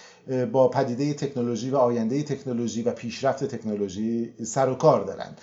با 0.51 0.67
پدیده 0.67 1.13
تکنولوژی 1.13 1.69
و 1.69 1.77
آینده 1.77 2.23
تکنولوژی 2.23 2.81
و 2.81 2.91
پیشرفت 2.91 3.43
تکنولوژی 3.43 4.33
سر 4.43 4.69
و 4.69 4.75
کار 4.75 5.03
دارن. 5.03 5.35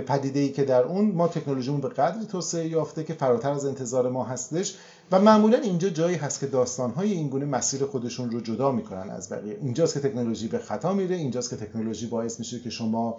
پدیده 0.00 0.40
ای 0.40 0.48
که 0.48 0.64
در 0.64 0.82
اون 0.82 1.10
ما 1.10 1.28
تکنولوژیمون 1.28 1.80
به 1.80 1.88
قدری 1.88 2.26
توسعه 2.26 2.68
یافته 2.68 3.04
که 3.04 3.14
فراتر 3.14 3.50
از 3.50 3.64
انتظار 3.64 4.08
ما 4.08 4.24
هستش 4.24 4.74
و 5.12 5.20
معمولا 5.20 5.58
اینجا 5.58 5.88
جایی 5.88 6.16
هست 6.16 6.40
که 6.40 6.46
داستانهای 6.46 7.12
این 7.12 7.28
گونه 7.28 7.44
مسیر 7.44 7.84
خودشون 7.84 8.30
رو 8.30 8.40
جدا 8.40 8.72
می‌کنن 8.72 9.10
از 9.10 9.32
بقیه. 9.32 9.58
اینجاست 9.62 9.94
که 9.94 10.00
تکنولوژی 10.00 10.48
به 10.48 10.58
خطا 10.58 10.92
میره 10.92 11.16
اینجاست 11.16 11.50
که 11.50 11.56
تکنولوژی 11.56 12.06
باعث 12.06 12.38
میشه 12.38 12.60
که 12.60 12.70
شما 12.70 13.16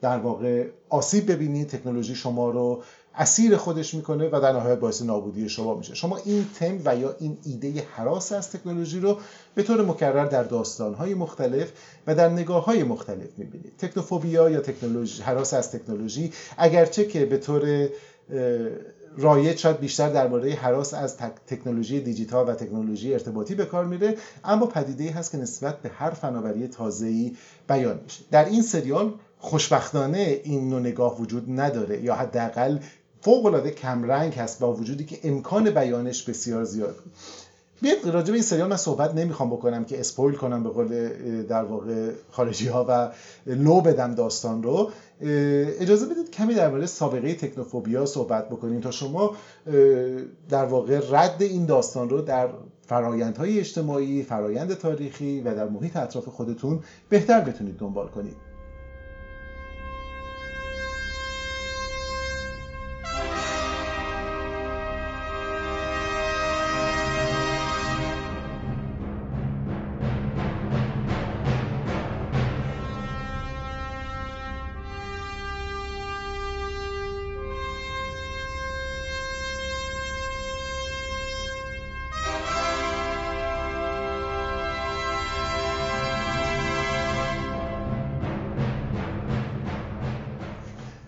در 0.00 0.18
واقع 0.18 0.66
آسیب 0.88 1.32
ببینید 1.32 1.68
تکنولوژی 1.68 2.14
شما 2.14 2.50
رو 2.50 2.82
اسیر 3.16 3.56
خودش 3.56 3.94
می‌کنه 3.94 4.28
و 4.32 4.40
در 4.40 4.52
نهایت 4.52 4.78
باعث 4.78 5.02
نابودی 5.02 5.48
شما 5.48 5.74
میشه. 5.74 5.94
شما 5.94 6.16
این 6.24 6.46
تم 6.54 6.78
و 6.84 6.96
یا 6.96 7.16
این 7.18 7.38
ایده 7.44 7.84
حراس 7.94 8.32
از 8.32 8.50
تکنولوژی 8.50 9.00
رو 9.00 9.18
به 9.54 9.62
طور 9.62 9.84
مکرر 9.84 10.24
در 10.24 10.42
داستانهای 10.42 11.14
مختلف 11.14 11.72
و 12.06 12.14
در 12.14 12.28
نگاه 12.28 12.64
های 12.64 12.82
مختلف 12.82 13.28
می‌بینید. 13.36 13.72
تکنوفوبیا 13.78 14.50
یا 14.50 14.60
تکنولوژی 14.60 15.22
حراس 15.22 15.54
از 15.54 15.72
تکنولوژی 15.72 16.32
اگرچه 16.58 17.06
که 17.06 17.26
به 17.26 17.38
طور 17.38 17.88
رایج 19.18 19.58
شاید 19.58 19.80
بیشتر 19.80 20.08
درباره 20.08 20.54
حراس 20.54 20.94
از 20.94 21.16
تکنولوژی 21.46 22.00
دیجیتال 22.00 22.48
و 22.48 22.54
تکنولوژی 22.54 23.12
ارتباطی 23.12 23.54
به 23.54 23.64
کار 23.64 23.84
میره 23.84 24.16
اما 24.44 24.66
پدیده 24.66 25.10
هست 25.10 25.30
که 25.32 25.38
نسبت 25.38 25.82
به 25.82 25.88
هر 25.88 26.10
فناوری 26.10 26.68
تازه‌ای 26.68 27.36
بیان 27.68 28.00
میشه. 28.04 28.22
در 28.30 28.44
این 28.44 28.62
سریال 28.62 29.12
خوشبختانه 29.38 30.40
این 30.44 30.68
نوع 30.68 30.80
نگاه 30.80 31.20
وجود 31.20 31.60
نداره 31.60 32.02
یا 32.02 32.14
حداقل 32.14 32.78
فوق 33.20 33.46
العاده 33.46 33.70
کمرنگ 33.70 34.34
هست 34.34 34.60
با 34.60 34.72
وجودی 34.72 35.04
که 35.04 35.18
امکان 35.24 35.70
بیانش 35.70 36.22
بسیار 36.22 36.64
زیاد. 36.64 36.96
بیاد 37.82 38.08
راجع 38.08 38.26
به 38.26 38.32
این 38.32 38.42
سریال 38.42 38.70
من 38.70 38.76
صحبت 38.76 39.14
نمی‌خوام 39.14 39.50
بکنم 39.50 39.84
که 39.84 40.00
اسپویل 40.00 40.36
کنم 40.36 40.62
به 40.62 40.68
قول 40.68 41.12
در 41.42 41.64
واقع 41.64 42.10
خارجی 42.30 42.68
ها 42.68 42.86
و 42.88 43.10
لو 43.46 43.80
بدم 43.80 44.14
داستان 44.14 44.62
رو. 44.62 44.90
اجازه 45.20 46.06
بدید 46.06 46.30
کمی 46.30 46.54
درباره 46.54 46.86
سابقه 46.86 47.34
تکنوفوبیا 47.34 48.06
صحبت 48.06 48.48
بکنیم 48.48 48.80
تا 48.80 48.90
شما 48.90 49.36
در 50.48 50.64
واقع 50.64 51.00
رد 51.10 51.42
این 51.42 51.66
داستان 51.66 52.08
رو 52.08 52.20
در 52.20 52.48
فرایندهای 52.86 53.60
اجتماعی، 53.60 54.22
فرایند 54.22 54.74
تاریخی 54.74 55.40
و 55.40 55.54
در 55.54 55.68
محیط 55.68 55.96
اطراف 55.96 56.28
خودتون 56.28 56.80
بهتر 57.08 57.40
بتونید 57.40 57.76
دنبال 57.76 58.08
کنید. 58.08 58.45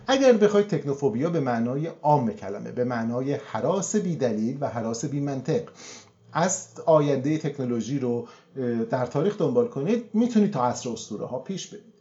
اگر 0.09 0.33
بخواید 0.33 0.67
تکنوفوبیا 0.67 1.31
به 1.31 1.41
معنای 1.41 1.87
عام 2.03 2.33
کلمه 2.33 2.73
به 2.73 2.85
معنای 2.85 3.33
حراس 3.33 3.97
بیدلیل 3.97 4.59
و 4.61 4.69
حراس 4.69 5.05
بی 5.05 5.21
منطق 5.21 5.63
از 6.33 6.69
آینده 6.87 7.39
تکنولوژی 7.39 7.99
رو 7.99 8.27
در 8.91 9.07
تاریخ 9.07 9.39
دنبال 9.39 9.69
کنید 9.69 10.05
می‌تونید 10.15 10.53
تا 10.53 10.65
عصر 10.67 10.91
اسطوره 10.91 11.27
ها 11.27 11.39
پیش 11.39 11.67
برید. 11.67 11.99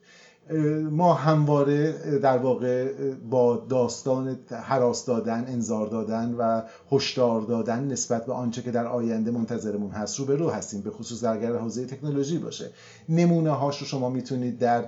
ما 0.92 1.14
همواره 1.14 1.92
در 2.20 2.38
واقع 2.38 2.92
با 3.30 3.66
داستان 3.70 4.40
حراس 4.52 5.06
دادن 5.06 5.46
انذار 5.48 5.88
دادن 5.88 6.36
و 6.38 6.62
هشدار 6.92 7.42
دادن 7.42 7.84
نسبت 7.84 8.26
به 8.26 8.34
آنچه 8.34 8.62
که 8.62 8.72
در 8.72 8.86
آینده 8.88 9.32
منتظرمون 9.32 9.92
هست 9.92 10.20
رو 10.20 10.26
به 10.26 10.36
رو 10.36 10.50
هستیم 10.50 10.82
به 10.82 10.92
خصوص 10.92 11.24
در 11.24 11.56
حوزه 11.56 11.86
تکنولوژی 11.86 12.38
باشه. 12.38 12.70
نمونه 13.10 13.52
هاش 13.52 13.80
رو 13.80 13.88
شما 13.88 14.10
می‌تونید 14.10 14.60
در 14.60 14.86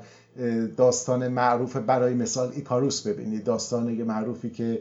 داستان 0.77 1.27
معروف 1.27 1.75
برای 1.75 2.13
مثال 2.13 2.51
ایکاروس 2.55 3.08
ببینید. 3.08 3.43
داستان 3.43 3.91
معروفی 3.93 4.50
که 4.50 4.79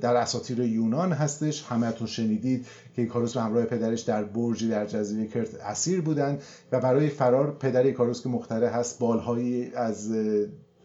در 0.00 0.16
اساطیر 0.16 0.60
یونان 0.60 1.12
هستش. 1.12 1.62
همهتون 1.62 2.06
شنیدید 2.06 2.66
که 2.96 3.02
ایکاروس 3.02 3.34
به 3.34 3.42
همراه 3.42 3.64
پدرش 3.64 4.00
در 4.00 4.24
برجی 4.24 4.68
در 4.68 4.86
جزیره 4.86 5.26
کرت 5.26 5.54
اسیر 5.54 6.00
بودن 6.00 6.38
و 6.72 6.80
برای 6.80 7.08
فرار 7.08 7.56
پدر 7.60 7.82
ایکاروس 7.82 8.22
که 8.22 8.28
مختره 8.28 8.68
هست 8.68 8.98
بالهایی 8.98 9.74
از 9.74 10.12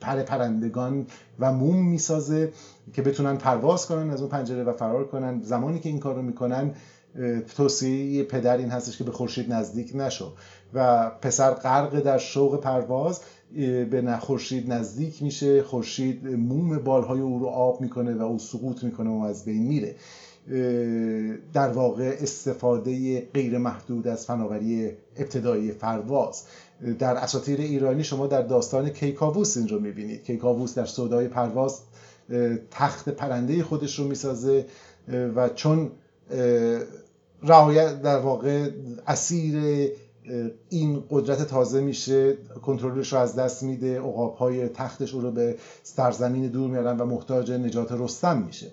پر 0.01 0.21
پرندگان 0.21 1.07
و 1.39 1.51
موم 1.51 1.86
می‌سازه 1.86 2.51
که 2.93 3.01
بتونن 3.01 3.38
پرواز 3.38 3.88
کنن 3.88 4.09
از 4.09 4.21
اون 4.21 4.29
پنجره 4.29 4.63
و 4.63 4.74
فرار 4.74 5.07
کنن. 5.07 5.41
زمانی 5.43 5.79
که 5.79 5.89
این 5.89 6.00
کار 6.00 6.15
رو 6.15 6.21
می‌کنن 6.21 6.71
توصیه 7.57 8.24
پدر 8.24 8.57
این 8.57 8.69
هستش 8.69 8.97
که 8.97 9.03
به 9.03 9.12
خورشید 9.12 9.53
نزدیک 9.53 9.91
نشو 9.95 10.33
و 10.74 11.09
پسر 11.09 11.51
غرق 11.51 12.00
در 12.00 12.17
شوق 12.17 12.62
پرواز 12.62 13.19
به 13.92 14.18
خورشید 14.22 14.74
نزدیک 14.74 15.24
میشه. 15.24 15.63
خورشید 15.63 16.27
موم 16.27 16.77
بالهای 16.77 17.20
او 17.20 17.39
رو 17.39 17.46
آب 17.46 17.82
می‌کنه 17.82 18.16
و 18.16 18.22
او 18.22 18.39
سقوط 18.39 18.84
می‌کنه 18.84 19.10
و 19.10 19.24
از 19.24 19.46
بین 19.46 19.63
میره. 19.63 19.96
در 21.54 21.70
واقع 21.70 22.18
استفاده 22.22 23.22
غیر 23.22 23.58
محدود 23.58 24.08
از 24.08 24.25
فناوری 24.25 24.92
ابتدایی 25.18 25.72
فرواز 25.72 26.44
در 27.00 27.16
اساطیر 27.16 27.62
ایرانی 27.62 28.04
شما 28.04 28.27
در 28.27 28.42
داستان 28.42 28.89
کیکاووس 28.89 29.58
این 29.58 29.68
رو 29.68 29.80
می‌بینید. 29.80 30.24
کیکاووس 30.24 30.75
در 30.75 30.86
سودای 30.86 31.27
پرواز 31.27 31.80
تخت 32.72 33.10
پرنده 33.10 33.63
خودش 33.63 34.00
رو 34.00 34.08
می‌سازه 34.08 34.66
و 35.36 35.50
چون 35.50 35.92
رعایت 37.44 38.01
در 38.01 38.20
واقع 38.20 38.70
اسیر 39.08 39.56
این 40.69 41.03
قدرت 41.10 41.41
تازه 41.41 41.81
میشه 41.81 42.38
کنترلش 42.62 43.13
رو 43.13 43.19
از 43.19 43.36
دست 43.36 43.63
میده 43.63 44.00
عقاب 44.00 44.36
های 44.36 44.69
تختش 44.69 45.12
رو 45.12 45.31
به 45.31 45.55
سرزمین 45.84 46.48
دور 46.48 46.69
میارن 46.69 46.98
و 46.98 47.05
محتاج 47.05 47.51
نجات 47.51 47.91
رستم 47.91 48.38
میشه. 48.41 48.72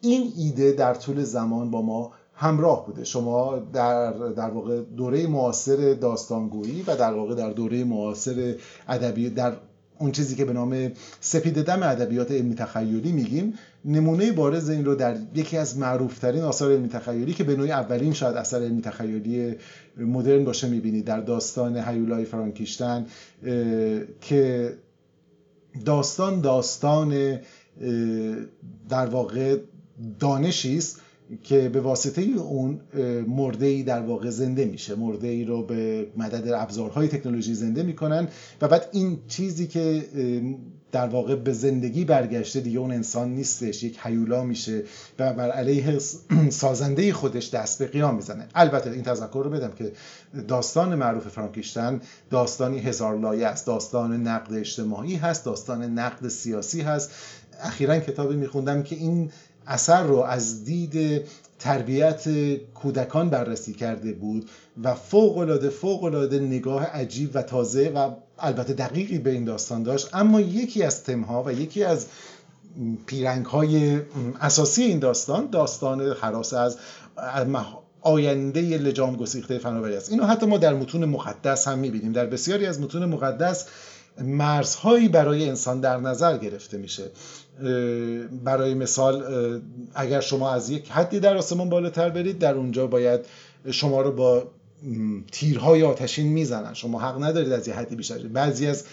این 0.00 0.32
ایده 0.36 0.72
در 0.72 0.94
طول 0.94 1.22
زمان 1.22 1.70
با 1.70 1.82
ما 1.82 2.12
همراه 2.34 2.86
بوده. 2.86 3.04
شما 3.04 3.58
در 3.72 4.12
در 4.12 4.50
واقع 4.50 4.80
دوره 4.80 5.26
معاصر 5.26 5.94
داستانگویی 5.94 6.82
و 6.82 6.96
در 6.96 7.14
واقع 7.14 7.34
در 7.34 7.50
دوره 7.50 7.84
معاصر 7.84 8.54
ادبی 8.88 9.30
در 9.30 9.56
اون 9.98 10.12
چیزی 10.12 10.34
که 10.34 10.44
به 10.44 10.52
نام 10.52 10.92
سپید 11.20 11.62
دم 11.62 11.82
ادبیات 11.82 12.30
علمی 12.30 12.54
تخیلی 12.54 13.12
میگیم 13.12 13.54
نمونه 13.84 14.32
بارز 14.32 14.68
این 14.68 14.84
رو 14.84 14.94
در 14.94 15.16
یکی 15.34 15.56
از 15.56 15.78
معروفترین 15.78 16.42
آثار 16.42 16.72
علمی 16.72 16.88
تخیلی 16.88 17.34
که 17.34 17.44
به 17.44 17.56
نوعی 17.56 17.70
اولین 17.70 18.12
شاید 18.12 18.36
اثر 18.36 18.56
علمی 18.56 18.82
تخیلی 18.82 19.54
مدرن 19.96 20.44
باشه 20.44 20.68
می‌بینید. 20.68 21.04
در 21.04 21.20
داستان 21.20 21.76
هیولای 21.76 22.24
فرانکیشتن 22.24 23.06
که 24.20 24.72
داستان 25.84 26.40
داستان 26.40 27.38
در 28.88 29.06
واقع 29.06 29.56
دانشی 30.20 30.78
است 30.78 31.00
که 31.42 31.68
به 31.68 31.80
واسطه 31.80 32.22
اون 32.22 32.80
مرده 33.28 33.66
ای 33.66 33.82
در 33.82 34.00
واقع 34.00 34.30
زنده 34.30 34.64
میشه. 34.64 34.94
مرده 34.94 35.28
ای 35.28 35.44
رو 35.44 35.62
به 35.62 36.06
مدد 36.16 36.52
ابزارهای 36.52 37.08
تکنولوژی 37.08 37.54
زنده 37.54 37.82
می‌کنن 37.82 38.28
و 38.62 38.68
بعد 38.68 38.88
این 38.92 39.18
چیزی 39.28 39.66
که 39.66 40.04
در 40.92 41.06
واقع 41.06 41.34
به 41.34 41.52
زندگی 41.52 42.04
برگشته 42.04 42.60
دیگه 42.60 42.78
اون 42.78 42.92
انسان 42.92 43.34
نیستش 43.34 43.82
یک 43.82 43.98
حیولا 43.98 44.44
میشه 44.44 44.82
و 45.18 45.32
بر 45.32 45.50
علیه 45.50 45.98
سازنده 46.50 47.12
خودش 47.12 47.50
دست 47.50 47.78
به 47.78 47.86
قیام 47.86 48.14
می‌زنه. 48.14 48.48
البته 48.54 48.90
این 48.90 49.02
تذکر 49.02 49.42
رو 49.44 49.50
بدم 49.50 49.72
که 49.78 49.92
داستان 50.48 50.94
معروف 50.94 51.28
فرانکیشتن 51.28 52.00
داستانی 52.30 52.78
هزار 52.78 53.18
لایه 53.18 53.46
است. 53.46 53.66
داستان 53.66 54.26
نقد 54.26 54.54
اجتماعی 54.54 55.16
هست 55.16 55.44
داستان 55.44 55.82
نقد 55.98 56.28
سیاسی 56.28 56.80
هست. 56.80 57.10
اخیرا 57.62 57.98
کتابی 57.98 58.36
میخوندم 58.36 58.82
که 58.82 58.96
این 58.96 59.30
اثر 59.66 60.02
رو 60.02 60.18
از 60.18 60.64
دید 60.64 61.22
تربیت 61.58 62.24
کودکان 62.74 63.30
بررسی 63.30 63.72
کرده 63.72 64.12
بود 64.12 64.50
و 64.82 64.94
فوق 64.94 65.38
العاده 65.38 65.68
فوق 65.68 66.04
العاده 66.04 66.38
نگاه 66.38 66.84
عجیب 66.84 67.30
و 67.34 67.42
تازه 67.42 67.88
و 67.88 68.10
البته 68.38 68.72
دقیقی 68.72 69.18
به 69.18 69.30
این 69.30 69.44
داستان 69.44 69.82
داشت. 69.82 70.08
اما 70.12 70.40
یکی 70.40 70.82
از 70.82 71.04
تمها 71.04 71.42
و 71.42 71.52
یکی 71.52 71.84
از 71.84 72.06
پیرنگ 73.06 73.46
های 73.46 74.00
اساسی 74.40 74.82
این 74.82 74.98
داستان 74.98 75.50
داستان 75.50 76.00
حراس 76.00 76.54
از 76.54 76.76
آینده 78.00 78.60
لجام 78.60 79.16
گسیخته 79.16 79.58
فناوری 79.58 79.96
است. 79.96 80.10
اینو 80.10 80.24
حتی 80.26 80.46
ما 80.46 80.58
در 80.58 80.74
متون 80.74 81.04
مقدس 81.04 81.68
هم 81.68 81.78
می‌بینیم. 81.78 82.12
در 82.12 82.26
بسیاری 82.26 82.66
از 82.66 82.80
متون 82.80 83.04
مقدس 83.04 83.66
مرزهایی 84.20 85.08
برای 85.08 85.48
انسان 85.48 85.80
در 85.80 85.96
نظر 85.96 86.38
گرفته 86.38 86.78
میشه. 86.78 87.10
برای 88.44 88.74
مثال 88.74 89.24
اگر 89.94 90.20
شما 90.20 90.50
از 90.50 90.70
یک 90.70 90.90
حدی 90.90 91.20
در 91.20 91.36
آسمان 91.36 91.68
بالاتر 91.68 92.08
برید 92.08 92.38
در 92.38 92.54
اونجا 92.54 92.86
باید 92.86 93.20
شما 93.70 94.02
رو 94.02 94.12
با 94.12 94.42
تیرهای 95.32 95.82
آتشین 95.82 96.26
می‌زنن. 96.26 96.74
شما 96.74 97.00
حق 97.00 97.22
ندارید 97.22 97.52
از 97.52 97.68
یه 97.68 97.74
حدی 97.74 97.96
بیشتر. 97.96 98.18
بعضی 98.18 98.66
از 98.66 98.84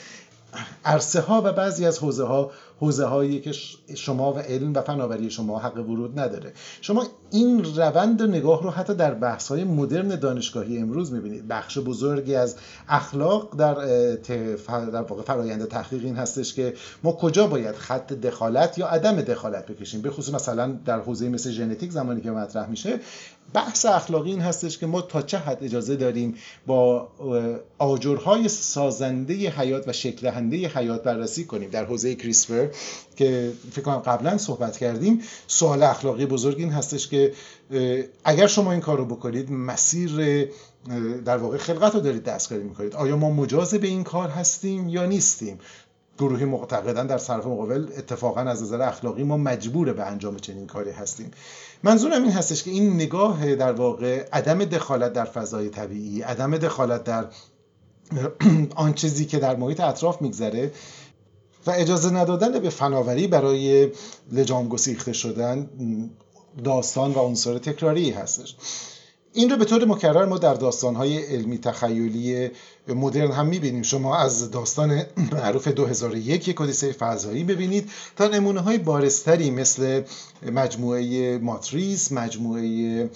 عرصه 0.86 1.22
ها 1.22 1.42
و 1.46 1.54
بعضی 1.54 1.86
از 1.86 2.00
حوزه 2.00 2.24
ها 2.24 2.52
حوزه 2.80 3.06
هایی 3.06 3.40
که 3.40 3.52
شما 3.96 4.34
و 4.34 4.40
علم 4.40 4.74
و 4.74 4.82
فناوری 4.82 5.32
شما 5.32 5.60
حق 5.60 5.78
ورود 5.78 6.20
نداره. 6.20 6.54
شما 6.82 7.06
این 7.32 7.64
روند 7.76 8.22
نگاه 8.22 8.64
رو 8.64 8.70
حتی 8.70 8.94
در 8.94 9.14
بحث 9.14 9.48
های 9.48 9.64
مدرن 9.64 10.08
دانشگاهی 10.08 10.78
امروز 10.78 11.14
می‌بینید. 11.14 11.48
بخش 11.48 11.78
بزرگی 11.78 12.36
از 12.36 12.56
اخلاق 12.90 13.56
در 13.56 13.74
در 14.92 15.02
واقع 15.02 15.22
فرایند 15.22 15.66
تحقیق 15.66 16.06
این 16.06 16.16
هستش 16.16 16.54
که 16.54 16.74
ما 17.04 17.12
کجا 17.12 17.48
باید 17.48 17.76
خط 17.76 18.14
دخالت 18.14 18.78
یا 18.78 18.88
عدم 18.88 19.22
دخالت 19.22 19.66
بکشیم. 19.66 20.02
به 20.02 20.12
خصوص 20.12 20.34
مثلا 20.34 20.78
در 20.86 21.00
حوزه 21.00 21.30
مثل 21.30 21.52
ژنتیک 21.52 21.92
زمانی 21.92 22.22
که 22.22 22.32
مطرح 22.32 22.70
میشه 22.70 23.00
بحث 23.54 23.86
اخلاقی 23.86 24.30
این 24.30 24.42
هستش 24.42 24.78
که 24.78 24.86
ما 24.86 25.02
تا 25.02 25.22
چه 25.22 25.38
حد 25.38 25.64
اجازه 25.64 25.96
داریم 25.96 26.36
با 26.68 27.08
آجرهای 27.78 28.48
سازنده 28.48 29.34
حیات 29.34 29.88
و 29.88 29.94
شکل 29.94 30.28
حیات 30.76 31.04
بررسی 31.04 31.46
کنیم. 31.46 31.70
در 31.70 31.86
حوزه 31.86 32.16
کریسپر 32.16 32.68
که 33.16 33.52
فکر 33.72 33.82
کنم 33.82 33.98
قبلا 33.98 34.38
صحبت 34.38 34.78
کردیم 34.78 35.22
سوال 35.48 35.84
اخلاقی 35.84 36.26
بزرگ 36.26 36.60
این 36.60 36.72
هستش 36.72 37.08
که 37.08 37.34
اگر 38.24 38.48
شما 38.48 38.72
این 38.72 38.82
کار 38.82 38.98
رو 38.98 39.06
بکنید 39.06 39.52
مسیر 39.52 40.12
در 41.26 41.38
واقع 41.38 41.58
خلقت 41.58 41.96
رو 41.96 42.02
دارید 42.02 42.24
دستکاری 42.24 42.64
می‌کنید. 42.64 42.96
آیا 42.96 43.18
ما 43.18 43.30
مجاز 43.30 43.74
به 43.74 43.88
این 43.88 44.04
کار 44.04 44.30
هستیم 44.30 44.90
یا 44.90 45.06
نیستیم؟ 45.06 45.60
گروهی 46.20 46.46
معتقدن 46.46 47.08
در 47.08 47.18
صرف 47.18 47.46
مقابل 47.46 47.88
اتفاقا 47.98 48.42
از 48.42 48.64
نظر 48.64 48.82
اخلاقی 48.82 49.24
ما 49.24 49.38
مجبور 49.38 49.94
به 49.94 50.04
انجام 50.04 50.38
چنین 50.38 50.68
کاری 50.68 50.92
هستیم. 50.92 51.32
منظورم 51.84 52.24
این 52.24 52.32
هستش 52.32 52.64
که 52.64 52.72
این 52.72 52.94
نگاه 52.94 53.56
در 53.56 53.72
واقع 53.72 54.28
عدم 54.34 54.66
دخالت 54.66 55.14
در 55.14 55.26
فضای 55.26 55.70
طبیعی 55.70 56.22
عدم 56.22 56.58
دخالت 56.58 57.04
در 57.04 57.26
آن 58.76 58.94
چیزی 58.94 59.26
که 59.26 59.40
در 59.40 59.56
محیط 59.56 59.80
اطراف 59.80 60.22
میگذره 60.22 60.72
و 61.68 61.72
اجازه 61.72 62.10
ندادن 62.10 62.60
به 62.60 62.70
فناوری 62.70 63.28
برای 63.28 63.92
لجام 64.32 64.68
گسیخته 64.68 65.14
شدن 65.14 65.70
داستان 66.64 67.14
و 67.14 67.20
عنصر 67.20 67.58
تکراری 67.58 68.12
هستش. 68.12 68.56
این 69.34 69.50
رو 69.50 69.58
به 69.58 69.66
طور 69.66 69.86
مکرر 69.86 70.26
ما 70.26 70.38
در 70.38 70.54
داستانهای 70.54 71.18
علمی 71.18 71.58
تخیلی 71.58 72.50
مدرن 72.88 73.32
هم 73.32 73.46
می‌بینیم. 73.48 73.82
شما 73.82 74.18
از 74.18 74.52
داستان 74.52 75.04
معروف 75.32 75.68
2001 75.68 76.56
کدیسه 76.56 76.92
فضایی 76.92 77.44
ببینید 77.44 77.90
تا 78.16 78.28
نمونه 78.28 78.60
های 78.60 78.78
بارستری 78.78 79.52
مثل 79.52 80.02
مجموعه 80.52 81.38
ماتریس 81.38 82.12
مجموعه 82.12 83.10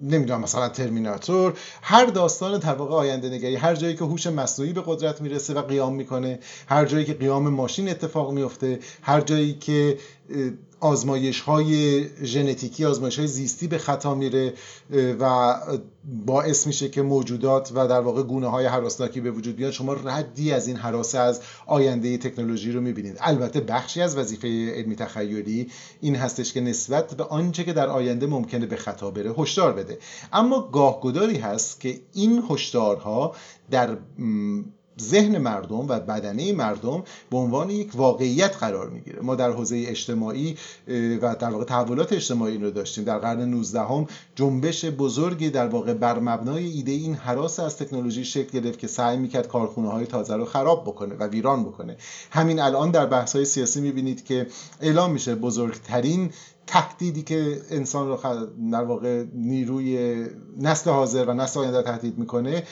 نمی‌دونم 0.00 0.40
مثلا 0.40 0.68
ترمیناتور. 0.68 1.54
هر 1.82 2.06
داستان 2.06 2.58
در 2.58 2.74
واقع 2.74 2.94
آینده 2.94 3.28
نگری 3.28 3.56
هر 3.56 3.74
جایی 3.74 3.96
که 3.96 4.04
هوش 4.04 4.26
مصنوعی 4.26 4.72
به 4.72 4.82
قدرت 4.86 5.20
می‌رسه 5.20 5.54
و 5.54 5.62
قیام 5.62 5.94
می‌کنه 5.94 6.38
هر 6.68 6.84
جایی 6.84 7.04
که 7.04 7.14
قیام 7.14 7.48
ماشین 7.48 7.88
اتفاق 7.88 8.32
میفته 8.32 8.78
هر 9.02 9.20
جایی 9.20 9.54
که 9.54 9.98
آزمایش 10.84 11.40
های 11.40 12.04
ژنتیکی 12.24 12.84
آزمایش 12.84 13.18
های 13.18 13.28
زیستی 13.28 13.66
به 13.66 13.78
خطا 13.78 14.14
میره 14.14 14.54
و 15.20 15.54
باعث 16.26 16.66
میشه 16.66 16.88
که 16.88 17.02
موجودات 17.02 17.72
و 17.74 17.88
در 17.88 18.00
واقع 18.00 18.22
گونه 18.22 18.46
های 18.46 18.66
حراسناکی 18.66 19.20
به 19.20 19.30
وجود 19.30 19.56
بیاد 19.56 19.72
شما 19.72 19.92
ردی 19.92 20.52
از 20.52 20.68
این 20.68 20.76
حراسه 20.76 21.18
از 21.18 21.40
آینده 21.66 22.18
تکنولوژی 22.18 22.72
رو 22.72 22.80
می‌بینید. 22.80 23.16
البته 23.20 23.60
بخشی 23.60 24.00
از 24.00 24.16
وظیفه 24.16 24.48
علمی 24.74 24.96
تخیلی 24.96 25.70
این 26.00 26.16
هستش 26.16 26.52
که 26.52 26.60
نسبت 26.60 27.14
به 27.14 27.24
آنچه 27.24 27.64
که 27.64 27.72
در 27.72 27.88
آینده 27.88 28.26
ممکنه 28.26 28.66
به 28.66 28.76
خطا 28.76 29.10
بره 29.10 29.34
هشدار 29.38 29.72
بده. 29.72 29.98
اما 30.32 30.68
گاهگداری 30.72 31.36
هست 31.36 31.80
که 31.80 32.00
این 32.12 32.44
هشدارها 32.50 33.34
در 33.70 33.96
ذهن 35.00 35.38
مردم 35.38 35.88
و 35.88 36.00
بدنه 36.00 36.52
مردم 36.52 37.02
به 37.30 37.36
عنوان 37.36 37.70
یک 37.70 37.90
واقعیت 37.94 38.56
قرار 38.56 38.88
می‌گیره. 38.88 39.20
ما 39.20 39.34
در 39.34 39.50
حوزه 39.50 39.84
اجتماعی 39.88 40.56
و 41.22 41.36
در 41.40 41.50
واقع 41.50 41.64
تحولات 41.64 42.12
اجتماعی 42.12 42.58
رو 42.58 42.70
داشتیم. 42.70 43.04
در 43.04 43.18
قرن 43.18 43.40
19 43.40 43.80
هم 43.80 44.06
جنبش 44.34 44.84
بزرگی 44.84 45.50
در 45.50 45.68
واقع 45.68 45.94
بر 45.94 46.18
مبنای 46.18 46.64
ایده 46.64 46.92
این 46.92 47.14
حراس 47.14 47.60
از 47.60 47.76
تکنولوژی 47.76 48.24
شکل 48.24 48.60
گرفت 48.60 48.78
که 48.78 48.86
سعی 48.86 49.16
می‌کرد 49.16 49.48
کارخونه 49.48 49.88
های 49.88 50.06
تازه 50.06 50.36
رو 50.36 50.44
خراب 50.44 50.84
بکنه 50.84 51.14
و 51.14 51.26
ویران 51.26 51.64
بکنه. 51.64 51.96
همین 52.30 52.60
الان 52.60 52.90
در 52.90 53.06
بحث 53.06 53.36
های 53.36 53.44
سیاسی 53.44 53.80
می‌بینید 53.80 54.24
که 54.24 54.46
اعلام 54.80 55.12
میشه 55.12 55.34
بزرگترین 55.34 56.30
تهدیدی 56.66 57.22
که 57.22 57.60
انسان 57.70 58.08
رو 58.08 58.18
در 58.72 58.84
واقع 58.84 59.24
نیروی 59.34 60.26
نسل 60.58 60.90
حاضر 60.90 61.24
و 61.24 61.34
نسل 61.34 61.60
آینده 61.60 61.82
تهدید 61.82 62.18
می‌کنه 62.18 62.62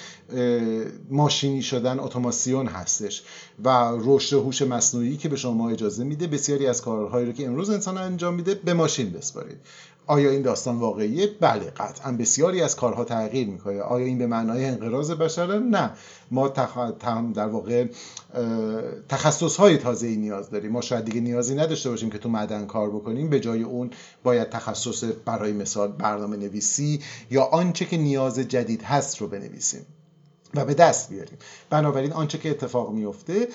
ماشینی 1.10 1.62
شدن 1.62 2.00
اتوماسیون 2.00 2.66
هستش 2.66 3.22
و 3.64 3.92
رشد 4.00 4.36
هوش 4.36 4.62
مصنوعی 4.62 5.16
که 5.16 5.28
به 5.28 5.36
شما 5.36 5.70
اجازه 5.70 6.04
میده 6.04 6.26
بسیاری 6.26 6.66
از 6.66 6.82
کارهایی 6.82 7.26
رو 7.26 7.32
که 7.32 7.46
امروز 7.46 7.70
انسان 7.70 7.98
انجام 7.98 8.34
میده 8.34 8.54
به 8.54 8.74
ماشین 8.74 9.10
بسپارید. 9.10 9.56
آیا 10.06 10.30
این 10.30 10.42
داستان 10.42 10.78
واقعیه؟ 10.78 11.28
بله 11.40 11.64
قطعا. 11.64 12.12
بسیاری 12.12 12.62
از 12.62 12.76
کارها 12.76 13.04
تغییر 13.04 13.48
می‌کنه. 13.48 13.80
آیا 13.80 14.06
این 14.06 14.18
به 14.18 14.26
معنای 14.26 14.64
انقراض 14.64 15.10
بشره؟ 15.10 15.58
نه. 15.58 15.90
ما 16.30 16.48
تخ... 16.48 16.78
در 17.34 17.46
واقع 17.46 17.86
تخصص 19.08 19.56
های 19.56 19.78
تازه 19.78 20.06
ای 20.06 20.16
نیاز 20.16 20.50
داریم. 20.50 20.72
ما 20.72 20.80
شاید 20.80 21.04
دیگه 21.04 21.20
نیازی 21.20 21.54
نداشته 21.54 21.90
باشیم 21.90 22.10
که 22.10 22.18
تو 22.18 22.28
معدن 22.28 22.66
کار 22.66 22.90
بکنیم. 22.90 23.30
به 23.30 23.40
جای 23.40 23.62
اون 23.62 23.90
باید 24.22 24.50
تخصص 24.50 25.04
برای 25.24 25.52
مثال 25.52 25.92
برنامه 25.92 26.36
نویسی 26.36 27.00
یا 27.30 27.42
آنچه 27.42 27.84
که 27.84 27.96
نیاز 27.96 28.38
جدید 28.38 28.82
هست 28.82 29.18
رو 29.18 29.26
بنویسیم 29.26 29.86
و 30.54 30.64
به 30.64 30.74
دست 30.74 31.10
بیاریم. 31.10 31.38
بنابراین 31.70 32.12
آنچه 32.12 32.38
که 32.38 32.50
اتفاق 32.50 32.92
میفته 32.92 33.48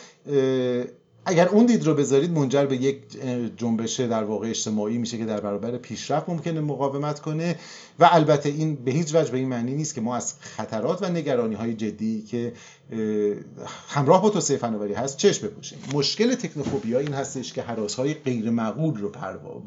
اگر 1.30 1.48
اون 1.48 1.66
دید 1.66 1.86
رو 1.86 1.94
بذارید 1.94 2.32
منجر 2.32 2.66
به 2.66 2.76
یک 2.76 2.98
جنبش 3.58 4.00
در 4.00 4.24
واقع 4.24 4.50
اجتماعی 4.50 4.98
میشه 4.98 5.18
که 5.18 5.26
در 5.26 5.40
برابر 5.40 5.78
پیشرفت 5.78 6.30
ممکنه 6.30 6.62
مقاومت 6.62 7.20
کنه. 7.20 7.56
و 8.00 8.10
البته 8.12 8.50
این 8.50 8.76
به 8.76 8.92
هیچ 8.92 9.16
وجه 9.16 9.32
به 9.32 9.38
این 9.38 9.48
معنی 9.48 9.76
نیست 9.76 9.96
که 9.96 10.02
ما 10.02 10.16
از 10.16 10.34
خطرات 10.40 11.02
و 11.02 11.10
نگرانی 11.10 11.56
های 11.56 11.74
جدی 11.74 12.22
که 12.22 12.54
همراه 13.88 14.22
با 14.22 14.30
توسعه 14.30 14.58
فناوری 14.58 14.94
هست 14.94 15.18
چشم 15.18 15.48
بپوشیم. 15.48 15.80
مشکل 15.94 16.36
تکنوفوبیا 16.36 17.00
این 17.00 17.14
هستش 17.14 17.54
که 17.54 17.62
حراس 17.62 17.96
های 17.96 18.14
غیر 18.14 18.50
معقول 18.50 19.00
رو 19.00 19.12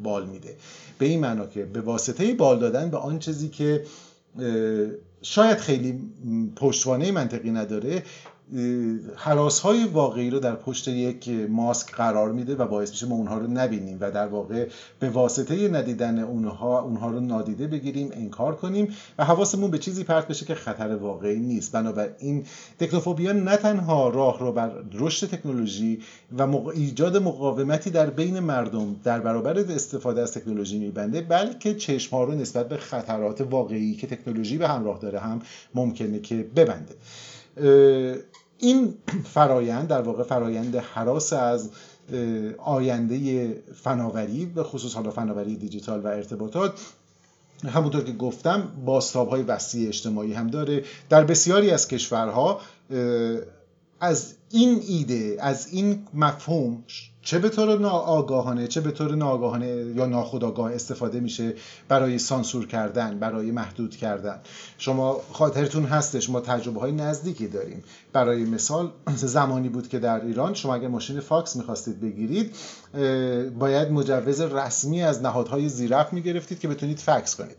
بال 0.03 0.25
میده. 0.25 0.55
به 0.97 1.05
این 1.05 1.19
معنا 1.19 1.45
که 1.45 1.65
به 1.65 1.81
واسطه 1.81 2.33
بال 2.33 2.59
دادن 2.59 2.89
به 2.89 2.97
آن 2.97 3.19
چیزی 3.19 3.49
که 3.49 3.85
شاید 5.21 5.57
خیلی 5.57 5.99
پشتوانه 6.55 7.11
منطقی 7.11 7.51
نداره 7.51 8.03
حراس 9.15 9.59
های 9.59 9.83
واقعی 9.85 10.29
رو 10.29 10.39
در 10.39 10.55
پشت 10.55 10.87
یک 10.87 11.29
ماسک 11.49 11.91
قرار 11.91 12.31
میده 12.31 12.55
و 12.55 12.67
باعث 12.67 12.89
میشه 12.89 13.05
ما 13.05 13.15
اونها 13.15 13.37
رو 13.37 13.47
نبینیم 13.47 13.97
و 14.01 14.11
در 14.11 14.27
واقع 14.27 14.67
به 14.99 15.09
واسطه 15.09 15.67
ندیدن 15.67 16.19
اونها 16.19 16.81
اونها 16.81 17.11
رو 17.11 17.19
نادیده 17.19 17.67
بگیریم 17.67 18.09
انکار 18.13 18.55
کنیم 18.55 18.95
و 19.17 19.25
حواسمون 19.25 19.71
به 19.71 19.77
چیزی 19.77 20.03
پرت 20.03 20.27
بشه 20.27 20.45
که 20.45 20.55
خطر 20.55 20.95
واقعی 20.95 21.39
نیست. 21.39 21.71
بنابراین 21.71 22.45
تکنوفوبیا 22.79 23.31
نه 23.31 23.57
تنها 23.57 24.09
راه 24.09 24.39
رو 24.39 24.51
بر 24.51 24.71
رشد 24.93 25.27
تکنولوژی 25.27 25.99
و 26.37 26.67
ایجاد 26.67 27.17
مقاومتی 27.17 27.89
در 27.89 28.09
بین 28.09 28.39
مردم 28.39 28.95
در 29.03 29.19
برابر 29.19 29.59
استفاده 29.59 30.21
از 30.21 30.33
تکنولوژی 30.33 30.79
میبنده 30.79 31.21
بلکه 31.21 31.75
چشم 31.75 32.15
ها 32.15 32.23
رو 32.23 32.31
نسبت 32.31 32.69
به 32.69 32.77
خطرات 32.77 33.41
واقعی 33.41 33.93
که 33.95 34.07
تکنولوژی 34.07 34.57
به 34.57 34.67
همراه 34.67 34.99
داره 34.99 35.19
هم 35.19 35.41
ممکنه 35.75 36.19
که 36.19 36.35
ببنده. 36.55 36.95
این 38.61 38.93
فرایند 39.33 39.87
در 39.87 40.01
واقع 40.01 40.23
فرایند 40.23 40.75
حراس 40.75 41.33
از 41.33 41.69
آینده 42.57 43.47
فناوری 43.83 44.45
به 44.45 44.63
خصوص 44.63 44.95
حالا 44.95 45.11
فناوری 45.11 45.55
دیجیتال 45.55 46.01
و 46.01 46.07
ارتباطات. 46.07 46.79
همونطور 47.67 48.03
که 48.03 48.11
گفتم 48.11 48.67
باستاب 48.85 49.29
های 49.29 49.41
وسیع 49.41 49.87
اجتماعی 49.87 50.33
هم 50.33 50.47
داره. 50.47 50.83
در 51.09 51.23
بسیاری 51.23 51.71
از 51.71 51.87
کشورها 51.87 52.61
از 54.01 54.33
این 54.49 54.81
ایده 54.87 55.37
از 55.39 55.67
این 55.67 56.07
مفهوم 56.13 56.83
چه 57.21 57.39
به 57.39 57.49
طور 57.49 57.85
آگاهانه 57.85 58.67
چه 58.67 58.81
به 58.81 58.91
طور 58.91 59.15
ناآگاهانه 59.15 59.67
یا 59.67 60.05
ناخودآگاه 60.05 60.73
استفاده 60.73 61.19
میشه 61.19 61.53
برای 61.87 62.19
سانسور 62.19 62.67
کردن 62.67 63.19
برای 63.19 63.51
محدود 63.51 63.95
کردن. 63.95 64.39
شما 64.77 65.21
خاطرتون 65.33 65.85
هستش 65.85 66.29
ما 66.29 66.39
تجربه 66.39 66.79
های 66.79 66.91
نزدیکی 66.91 67.47
داریم. 67.47 67.83
برای 68.13 68.43
مثال 68.43 68.91
زمانی 69.15 69.69
بود 69.69 69.87
که 69.87 69.99
در 69.99 70.25
ایران 70.25 70.53
شما 70.53 70.75
اگر 70.75 70.87
ماشین 70.87 71.19
فکس 71.19 71.55
می‌خواستید 71.55 72.01
بگیرید 72.01 72.55
باید 73.59 73.91
مجوز 73.91 74.41
رسمی 74.41 75.03
از 75.03 75.21
نهادهای 75.21 75.69
ذی‌ربط 75.69 76.13
می‌گرفتید 76.13 76.59
که 76.59 76.67
بتونید 76.67 76.99
فکس 76.99 77.35
کنید. 77.35 77.57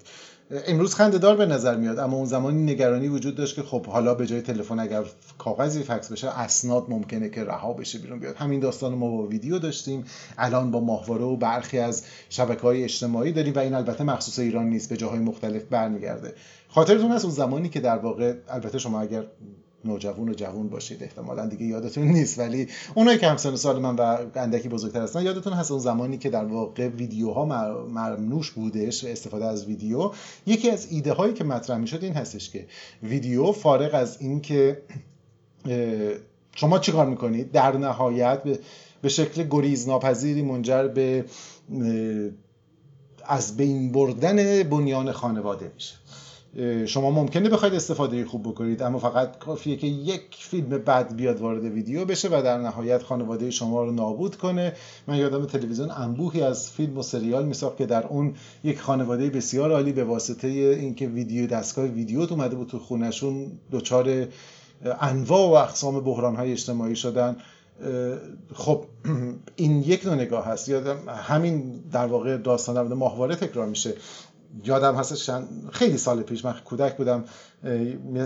امروز 0.67 0.97
خنده‌دار 0.97 1.37
به 1.37 1.47
نظر 1.47 1.77
میاد 1.77 1.99
اما 1.99 2.17
اون 2.17 2.27
زمانی 2.27 2.73
نگرانی 2.73 3.09
وجود 3.09 3.35
داشت 3.35 3.57
که 3.57 3.63
خب 3.63 3.87
حالا 3.87 4.15
به 4.15 4.27
جای 4.27 4.41
تلفن 4.41 4.79
اگر 4.79 5.05
کاغذی 5.39 5.83
فکس 5.83 6.13
بشه 6.13 6.41
اسناد 6.41 6.87
ممکنه 6.89 7.29
که 7.29 7.45
رها 7.45 7.73
بشه 7.73 7.99
بیرون 7.99 8.19
بیاد. 8.19 8.37
همین 8.37 8.61
داستان 8.61 8.95
ما 8.95 9.11
با 9.11 9.27
ویدیو 9.27 9.59
داشتیم. 9.59 10.05
الان 10.39 10.71
با 10.71 10.81
ماهواره 10.81 11.25
و 11.25 11.37
برخی 11.37 11.79
از 11.79 12.05
شبکه 12.29 12.63
های 12.63 12.85
اجتماعی 12.85 13.33
داریم 13.33 13.55
و 13.55 13.59
این 13.59 13.75
البته 13.75 14.05
مخصوص 14.05 14.39
ایران 14.39 14.67
نیست 14.67 14.89
به 14.89 14.97
جاهای 14.97 15.19
مختلف 15.19 15.63
برمیگرده. 15.63 16.35
خاطرتون 16.69 17.11
هست 17.11 17.25
اون 17.25 17.35
زمانی 17.35 17.69
که 17.69 17.81
در 17.81 17.99
واقع 17.99 18.35
البته 18.49 18.79
شما 18.79 19.01
اگر 19.01 19.25
نوجوان 19.85 20.29
و 20.29 20.35
جوان 20.35 20.69
باشید. 20.69 21.03
احتمالا 21.03 21.47
دیگه 21.47 21.67
یادتون 21.67 22.05
نیست 22.05 22.39
ولی 22.39 22.69
اونایی 22.95 23.19
که 23.19 23.27
همسن 23.27 23.57
سال 23.57 23.81
من 23.81 23.97
و 23.97 24.17
اندکی 24.35 24.69
بزرگتر 24.69 25.03
هستن 25.03 25.23
یادتون 25.23 25.53
هست 25.53 25.71
اون 25.71 25.81
زمانی 25.81 26.19
که 26.19 26.31
در 26.31 26.45
واقع 26.45 26.89
ویدیوها 26.89 27.45
ممنوش 27.89 28.51
بودش 28.51 29.05
استفاده 29.05 29.45
از 29.45 29.67
ویدیو. 29.67 30.11
یکی 30.47 30.71
از 30.71 30.93
ایده 30.93 31.13
هایی 31.13 31.35
که 31.35 31.45
مطرح 31.45 31.79
می‌شد 31.79 32.05
این 32.05 32.15
هستش 32.15 32.51
که 32.51 32.67
ویدیو 33.03 33.53
فارغ 33.53 33.95
از 33.95 34.17
اینکه 34.21 34.83
شما 36.55 36.79
چیکار 36.79 37.07
می‌کنید؟ 37.07 37.53
در 37.53 37.77
نهایت 37.77 38.43
به 39.03 39.09
شکل 39.09 39.47
گریز 39.51 39.89
ناپذیری 39.89 40.43
منجر 40.43 40.89
به 40.89 41.25
از 43.25 43.57
بین 43.57 43.93
بردن 43.93 44.63
بنیان 44.63 45.13
خانواده 45.13 45.73
میشه. 45.75 45.95
شما 46.87 47.11
ممکنه 47.11 47.49
بخواید 47.49 47.75
استفاده 47.75 48.25
خوب 48.25 48.43
بکنید 48.43 48.83
اما 48.83 48.99
فقط 48.99 49.39
کافیه 49.39 49.77
که 49.77 49.87
یک 49.87 50.23
فیلم 50.31 50.69
بد 50.69 51.15
بیاد 51.15 51.41
وارد 51.41 51.65
ویدیو 51.65 52.05
بشه 52.05 52.29
و 52.29 52.43
در 52.43 52.59
نهایت 52.59 53.03
خانواده 53.03 53.51
شما 53.51 53.85
رو 53.85 53.93
نابود 53.93 54.37
کنه. 54.37 54.73
من 55.07 55.17
یادم 55.17 55.47
تلویزیون 55.47 55.91
انبوهی 55.91 56.43
از 56.43 56.71
فیلم 56.71 56.99
و 56.99 57.03
سریال 57.03 57.47
میساخت 57.47 57.77
که 57.77 57.87
در 57.87 58.07
اون 58.07 58.35
یک 58.65 58.81
خانواده 58.81 59.31
بسیار 59.31 59.73
عالی 59.73 59.93
به 59.93 60.05
واسطه 60.05 60.49
اینکه 60.49 61.07
ویدیو 61.07 61.47
دستگاه 61.47 61.85
ویدیو 61.85 62.21
اومده 62.21 62.57
بود 62.57 62.69
تو 62.69 62.79
خونشون 62.79 63.47
دچار 63.73 64.27
انواع 65.01 65.49
و 65.49 65.53
اقسام 65.53 66.01
بحران 66.01 66.37
های 66.37 66.53
اجتماعی 66.53 66.97
شدن. 66.97 67.37
خب 68.55 68.85
این 69.57 69.83
یک 69.83 70.07
نوع 70.07 70.15
نگاه 70.15 70.47
هست. 70.47 70.69
یادم 70.69 70.97
همین 71.09 71.81
در 71.93 72.07
واقع 72.07 72.37
داستان 72.37 72.75
در 72.75 72.95
ماهواره 72.95 73.37
تکرار 73.37 73.67
میشه. 73.67 73.95
یادم 74.65 74.95
هستش 74.95 75.31
خیلی 75.73 75.99
سال 75.99 76.23
پیش 76.23 76.45
من 76.45 76.55
کودک 76.65 76.97
بودم 76.97 77.25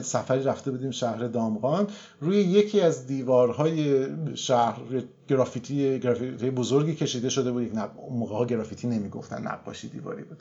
سفری 0.03 0.43
رفته 0.43 0.71
بودیم 0.71 0.91
شهر 0.91 1.19
دامغان. 1.19 1.87
روی 2.21 2.37
یکی 2.37 2.81
از 2.81 3.07
دیوارهای 3.07 4.07
شهر 4.35 4.81
گرافیتی 5.29 5.99
گرافیتی 5.99 6.51
بزرگی 6.51 6.95
کشیده 6.95 7.29
شده 7.29 7.53
بود. 7.53 7.63
یک 7.63 7.73
موقع 8.11 8.35
ها 8.35 8.45
گرافیتی 8.45 8.89
نمی‌گفتن 8.89 9.43
نقاشی 9.43 9.89
دیواری 9.89 10.23
بود. 10.23 10.39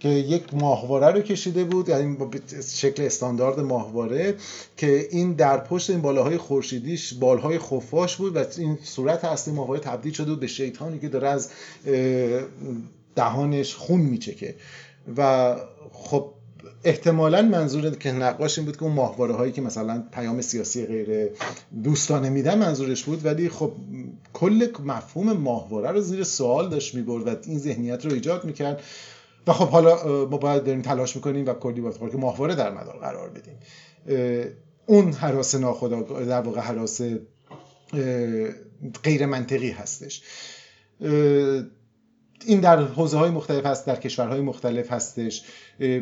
که 0.00 0.08
یک 0.08 0.54
ماهواره 0.54 1.06
رو 1.06 1.20
کشیده 1.20 1.64
بود 1.64 1.88
یعنی 1.88 2.16
با 2.16 2.30
شکل 2.66 3.02
استاندارد 3.02 3.60
ماهواره 3.60 4.34
که 4.76 5.08
این 5.10 5.32
در 5.32 5.56
پشت 5.56 5.90
این 5.90 6.02
بالاهای 6.02 6.38
خورشیدیش 6.38 7.14
بالهای 7.14 7.58
خفاش 7.58 8.16
بود 8.16 8.36
و 8.36 8.44
این 8.58 8.78
صورت 8.82 9.24
اصلی 9.24 9.54
ماهواره 9.54 9.80
تبدیل 9.80 10.12
شده 10.12 10.30
بود 10.30 10.40
به 10.40 10.46
شیطانی 10.46 10.98
که 10.98 11.08
داره 11.08 11.28
از 11.28 11.50
دهانش 13.16 13.74
خون 13.74 14.00
میچکه. 14.00 14.54
و 15.16 15.56
خب 15.92 16.32
احتمالا 16.84 17.42
منظور 17.42 17.90
که 17.90 18.12
نقاش 18.12 18.58
این 18.58 18.66
بود 18.66 18.76
که 18.76 18.82
اون 18.82 18.92
ماهواره 18.92 19.34
هایی 19.34 19.52
که 19.52 19.60
مثلا 19.60 20.04
پیام 20.12 20.40
سیاسی 20.40 20.86
غیر 20.86 21.30
دوستانه 21.84 22.30
میدن 22.30 22.58
منظورش 22.58 23.04
بود 23.04 23.24
ولی 23.24 23.48
خب 23.48 23.72
کل 24.32 24.68
مفهوم 24.84 25.32
ماهواره 25.32 25.90
رو 25.90 26.00
زیر 26.00 26.24
سوال 26.24 26.68
داشت 26.68 26.94
می‌برد 26.94 27.28
و 27.28 27.36
این 27.46 27.58
ذهنیت 27.58 28.04
رو 28.04 28.12
ایجاد 28.12 28.44
می‌کرد. 28.44 28.82
و 29.46 29.52
خب 29.52 29.68
حالا 29.68 30.24
ما 30.24 30.36
باید 30.36 30.64
داریم 30.64 30.82
تلاش 30.82 31.16
می‌کنیم 31.16 31.46
و 31.46 31.52
کلی 31.52 31.80
باید 31.80 32.10
که 32.10 32.16
ماهواره 32.16 32.54
در 32.54 32.70
مدار 32.70 32.98
قرار 32.98 33.30
بدیم. 33.30 33.54
اون 34.86 35.12
حراس 35.12 35.54
ناخدا 35.54 36.02
در 36.02 36.40
واقع 36.40 36.60
حراس 36.60 37.00
غیر 39.02 39.26
منطقی 39.26 39.70
هستش. 39.70 40.22
این 42.46 42.60
در 42.60 42.82
حوزه 42.82 43.18
های 43.18 43.30
مختلف 43.30 43.66
هست 43.66 43.86
در 43.86 43.96
کشورهای 43.96 44.40
مختلف 44.40 44.92
هستش 44.92 45.42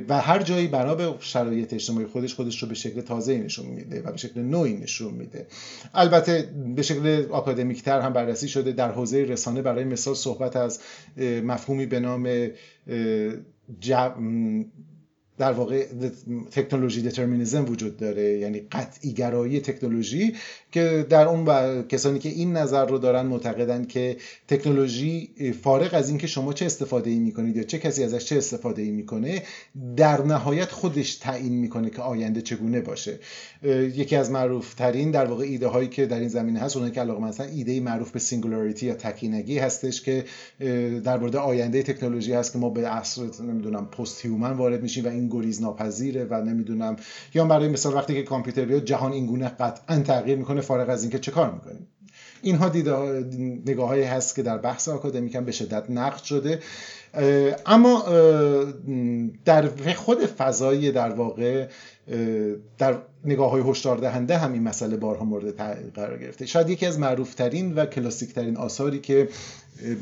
و 0.08 0.20
هر 0.20 0.42
جایی 0.42 0.66
بنا 0.66 0.94
به 0.94 1.14
شرایط 1.20 1.74
اجتماعی 1.74 2.06
خودش 2.06 2.34
خودش 2.34 2.62
رو 2.62 2.68
به 2.68 2.74
شکل 2.74 3.00
تازه 3.00 3.38
نشون 3.38 3.66
میده 3.66 4.02
و 4.02 4.10
به 4.12 4.16
شکل 4.16 4.40
نوعی 4.40 4.74
نشون 4.74 5.14
میده. 5.14 5.46
البته 5.94 6.50
به 6.76 6.82
شکل 6.82 7.26
آکادمیک 7.30 7.82
تر 7.82 8.00
هم 8.00 8.12
بررسی 8.12 8.48
شده 8.48 8.72
در 8.72 8.92
حوزه 8.92 9.24
رسانه 9.24 9.62
برای 9.62 9.84
مثال 9.84 10.14
صحبت 10.14 10.56
از 10.56 10.80
مفهومی 11.44 11.86
به 11.86 12.00
نام 12.00 12.48
در 15.40 15.52
واقع 15.52 15.86
technology 16.50 17.02
determinism 17.02 17.64
وجود 17.64 17.96
داره 17.96 18.38
یعنی 18.38 18.60
قطعی 18.72 19.12
گرایی 19.12 19.60
تکنولوژی 19.60 20.34
که 20.72 21.06
در 21.10 21.28
اون 21.28 21.44
با 21.44 21.82
کسانی 21.82 22.18
که 22.18 22.28
این 22.28 22.52
نظر 22.52 22.86
رو 22.86 22.98
دارن 22.98 23.26
معتقدن 23.26 23.84
که 23.84 24.16
تکنولوژی 24.48 25.30
فارغ 25.62 25.94
از 25.94 26.08
اینکه 26.08 26.26
شما 26.26 26.52
چه 26.52 26.66
استفاده 26.66 27.10
ای 27.10 27.18
می‌کنید 27.18 27.56
یا 27.56 27.62
چه 27.62 27.78
کسی 27.78 28.04
ازش 28.04 28.24
چه 28.24 28.36
استفاده 28.36 28.82
ای 28.82 28.90
می‌کنه 28.90 29.42
در 29.96 30.22
نهایت 30.22 30.70
خودش 30.70 31.14
تعیین 31.14 31.52
می‌کنه 31.52 31.90
که 31.90 32.02
آینده 32.02 32.42
چگونه 32.42 32.80
باشه. 32.80 33.18
یکی 33.94 34.16
از 34.16 34.30
معروف 34.30 34.74
ترین 34.74 35.10
در 35.10 35.24
واقع 35.24 35.44
ایده 35.44 35.66
هایی 35.66 35.88
که 35.88 36.06
در 36.06 36.18
این 36.18 36.28
زمینه 36.28 36.60
هست 36.60 36.76
اونایی 36.76 36.94
که 36.94 37.00
علاقه 37.00 37.20
مثلا 37.20 37.46
ایده 37.46 37.80
معروف 37.80 38.10
به 38.10 38.18
singularity 38.18 38.86
یا 38.86 38.94
تکینگی 38.94 39.58
هستش 39.58 40.02
که 40.02 40.24
در 41.04 41.18
مورد 41.18 41.36
آینده 41.36 41.82
تکنولوژی 41.82 42.32
هست 42.32 42.52
که 42.52 42.58
ما 42.58 42.70
به 42.70 42.88
عصر 42.88 43.22
نمی‌دونم 43.42 43.86
پست 43.86 44.24
هیومن 44.24 44.52
وارد 44.52 44.82
میشیم 44.82 45.04
و 45.04 45.08
این 45.08 45.29
گریز 45.30 45.62
ناپذیره 45.62 46.26
و 46.30 46.34
نمی‌دونم. 46.34 46.96
یا 47.34 47.44
برای 47.44 47.68
مثال 47.68 47.94
وقتی 47.94 48.14
که 48.14 48.22
کامپیوتر 48.22 48.70
یا 48.70 48.80
جهان 48.80 49.12
این 49.12 49.26
گونه 49.26 49.48
قطعا 49.48 49.98
تغییر 49.98 50.38
می‌کنه 50.38 50.60
فارغ 50.60 50.88
از 50.88 51.02
اینکه 51.02 51.18
چه 51.18 51.30
کار 51.30 51.50
می‌کنیم. 51.50 51.86
اینها 52.42 52.68
دیده 52.68 52.92
نگاه 53.66 53.88
هایی 53.88 54.02
هست 54.02 54.34
که 54.34 54.42
در 54.42 54.58
بحث 54.58 54.88
آکادمیک 54.88 55.34
هم 55.34 55.44
به 55.44 55.52
شدت 55.52 55.90
نقد 55.90 56.22
شده. 56.22 56.58
اما 57.66 58.04
در 59.44 59.68
خود 59.94 60.26
فضای 60.26 60.92
در 60.92 61.10
واقع 61.10 61.66
در 62.78 62.98
نگاه 63.24 63.50
های 63.50 63.62
هشدار 63.66 63.96
دهنده 63.96 64.38
هم 64.38 64.52
این 64.52 64.62
مسئله 64.62 64.96
بارها 64.96 65.24
مورد 65.24 65.56
قرار 65.94 66.18
گرفته. 66.18 66.46
شاید 66.46 66.70
یکی 66.70 66.86
از 66.86 66.98
معروف 66.98 67.34
ترین 67.34 67.74
و 67.74 67.86
کلاسیک 67.86 68.32
ترین 68.32 68.56
آثاری 68.56 68.98
که 68.98 69.28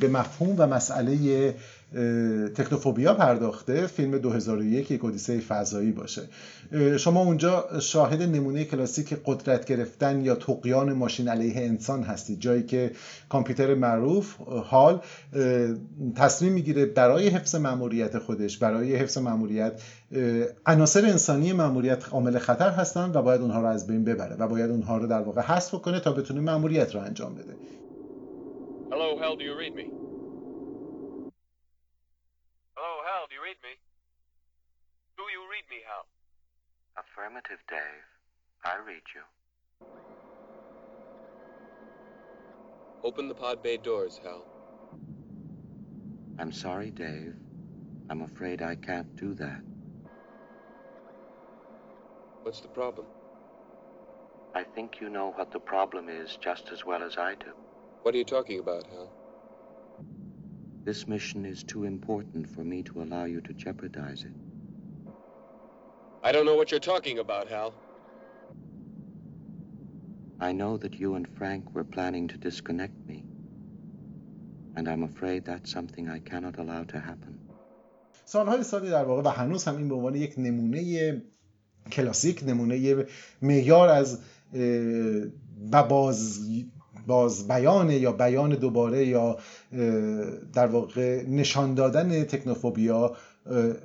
به 0.01 0.09
مفهوم 0.09 0.55
و 0.59 0.67
مسئله 0.67 1.55
تکنوفوبیا 2.55 3.15
پرداخته 3.15 3.87
فیلم 3.87 4.19
2001 4.19 4.91
یک 4.91 5.05
اودیسه 5.05 5.41
فضایی 5.41 5.93
باشه 5.93 6.23
شما 6.99 7.21
اونجا 7.21 7.81
شاهد 7.81 8.23
نمونه 8.23 8.65
کلاسیک 8.65 9.17
قدرت 9.25 9.65
گرفتن 9.65 10.25
یا 10.25 10.35
تقیان 10.35 10.93
ماشین 10.93 11.29
علیه 11.29 11.57
انسان 11.57 12.03
هستید 12.03 12.41
جایی 12.41 12.63
که 12.63 12.91
کامپیوتر 13.29 13.75
معروف 13.75 14.37
حال 14.65 15.01
تصمیم 16.17 16.53
می‌گیره 16.53 16.87
برای 16.87 17.29
حفظ 17.29 17.55
مأموریت 17.55 18.19
خودش 18.19 18.59
برای 18.59 18.97
حفظ 18.97 19.19
مأموریت 19.19 19.83
عناصر 20.67 21.07
انسانی 21.07 21.53
مأموریت 21.53 22.09
عامل 22.09 22.39
خطر 22.39 22.71
هستن 22.71 23.11
و 23.15 23.23
باید 23.23 23.41
اونها 23.41 23.61
رو 23.61 23.67
از 23.67 23.87
بین 23.87 24.05
ببره 24.05 24.37
و 24.37 24.49
باید 24.49 24.71
اونها 24.71 24.97
رو 24.99 25.07
در 25.07 25.21
واقع 25.21 25.41
حذف 25.41 25.75
کنه 25.75 26.01
تا 26.01 26.13
بتونه 26.13 26.41
مأموریت 26.41 26.95
رو 26.95 27.01
انجام 27.01 27.35
بده 27.35 27.55
Hello, 28.91 29.19
Hal, 29.21 29.37
do 29.37 29.45
you 29.45 29.55
read 29.55 29.75
me? 29.75 30.08
Read 33.49 33.57
me? 33.63 33.75
Do 35.17 35.23
you 35.33 35.41
read 35.49 35.65
me, 35.71 35.81
Hal? 35.89 36.05
Affirmative, 37.01 37.59
Dave. 37.69 38.05
I 38.65 38.77
read 38.87 39.03
you. 39.15 39.23
Open 43.03 43.29
the 43.29 43.35
pod 43.35 43.63
bay 43.63 43.79
doors, 43.79 44.21
Hal. 44.23 44.45
I'm 46.39 46.53
sorry, 46.53 46.91
Dave. 46.91 47.37
I'm 48.11 48.21
afraid 48.23 48.61
I 48.61 48.75
can't 48.75 49.17
do 49.17 49.33
that. 49.35 49.63
What's 52.43 52.61
the 52.61 52.69
problem? 52.69 53.07
I 54.55 54.65
think 54.75 55.01
you 55.01 55.09
know 55.09 55.33
what 55.37 55.53
the 55.53 55.61
problem 55.61 56.11
is 56.11 56.37
just 56.43 56.71
as 56.71 56.85
well 56.85 57.03
as 57.03 57.17
I 57.17 57.35
do. 57.37 57.53
What 58.03 58.15
are 58.15 58.19
you 58.19 58.25
talking 58.25 58.61
about, 58.61 58.85
Hal? 58.89 59.18
This 60.88 61.08
mission 61.08 61.46
is 61.46 61.64
too 61.64 61.84
important 61.86 62.50
for 62.50 62.64
me 62.64 62.84
to 62.84 63.02
allow 63.04 63.26
you 63.26 63.42
to 63.42 63.54
jeopardize 63.54 64.24
it. 64.24 64.36
I 66.22 66.32
don't 66.32 66.46
know 66.46 66.56
what 66.56 66.72
you're 66.72 66.88
talking 66.94 67.20
about, 67.20 67.48
Hal. 67.50 67.74
I 70.40 70.52
know 70.52 70.78
that 70.78 70.94
you 71.00 71.16
and 71.16 71.28
Frank 71.38 71.74
were 71.74 71.84
planning 71.84 72.28
to 72.30 72.38
disconnect 72.38 72.98
me. 73.08 73.24
And 74.76 74.90
I'm 74.90 75.04
afraid 75.04 75.46
that's 75.46 75.72
something 75.72 76.10
I 76.10 76.20
cannot 76.20 76.58
allow 76.58 76.84
to 76.84 77.00
happen. 77.00 77.40
سالهای 78.26 78.64
سالی 78.64 78.90
در 78.90 79.06
واقع 79.06 79.22
و 79.22 79.28
هنوز 79.28 79.66
هم 79.66 79.78
این 79.78 79.90
به 79.90 79.96
عنوان 79.96 80.16
یک 80.16 80.34
نمونه 80.38 81.22
کلاسیک 81.92 82.44
نمونه 82.48 83.06
معیار 83.42 83.90
از 83.90 84.20
و 85.72 85.84
باز 85.84 86.50
باز 87.09 87.49
بیان 87.49 87.91
یا 87.91 88.13
بیان 88.13 88.51
دوباره 88.51 89.07
یا 89.07 89.37
در 90.55 90.67
واقع 90.67 91.23
نشان 91.29 91.75
دادن 91.75 92.25
تکنوفوبیا 92.25 93.13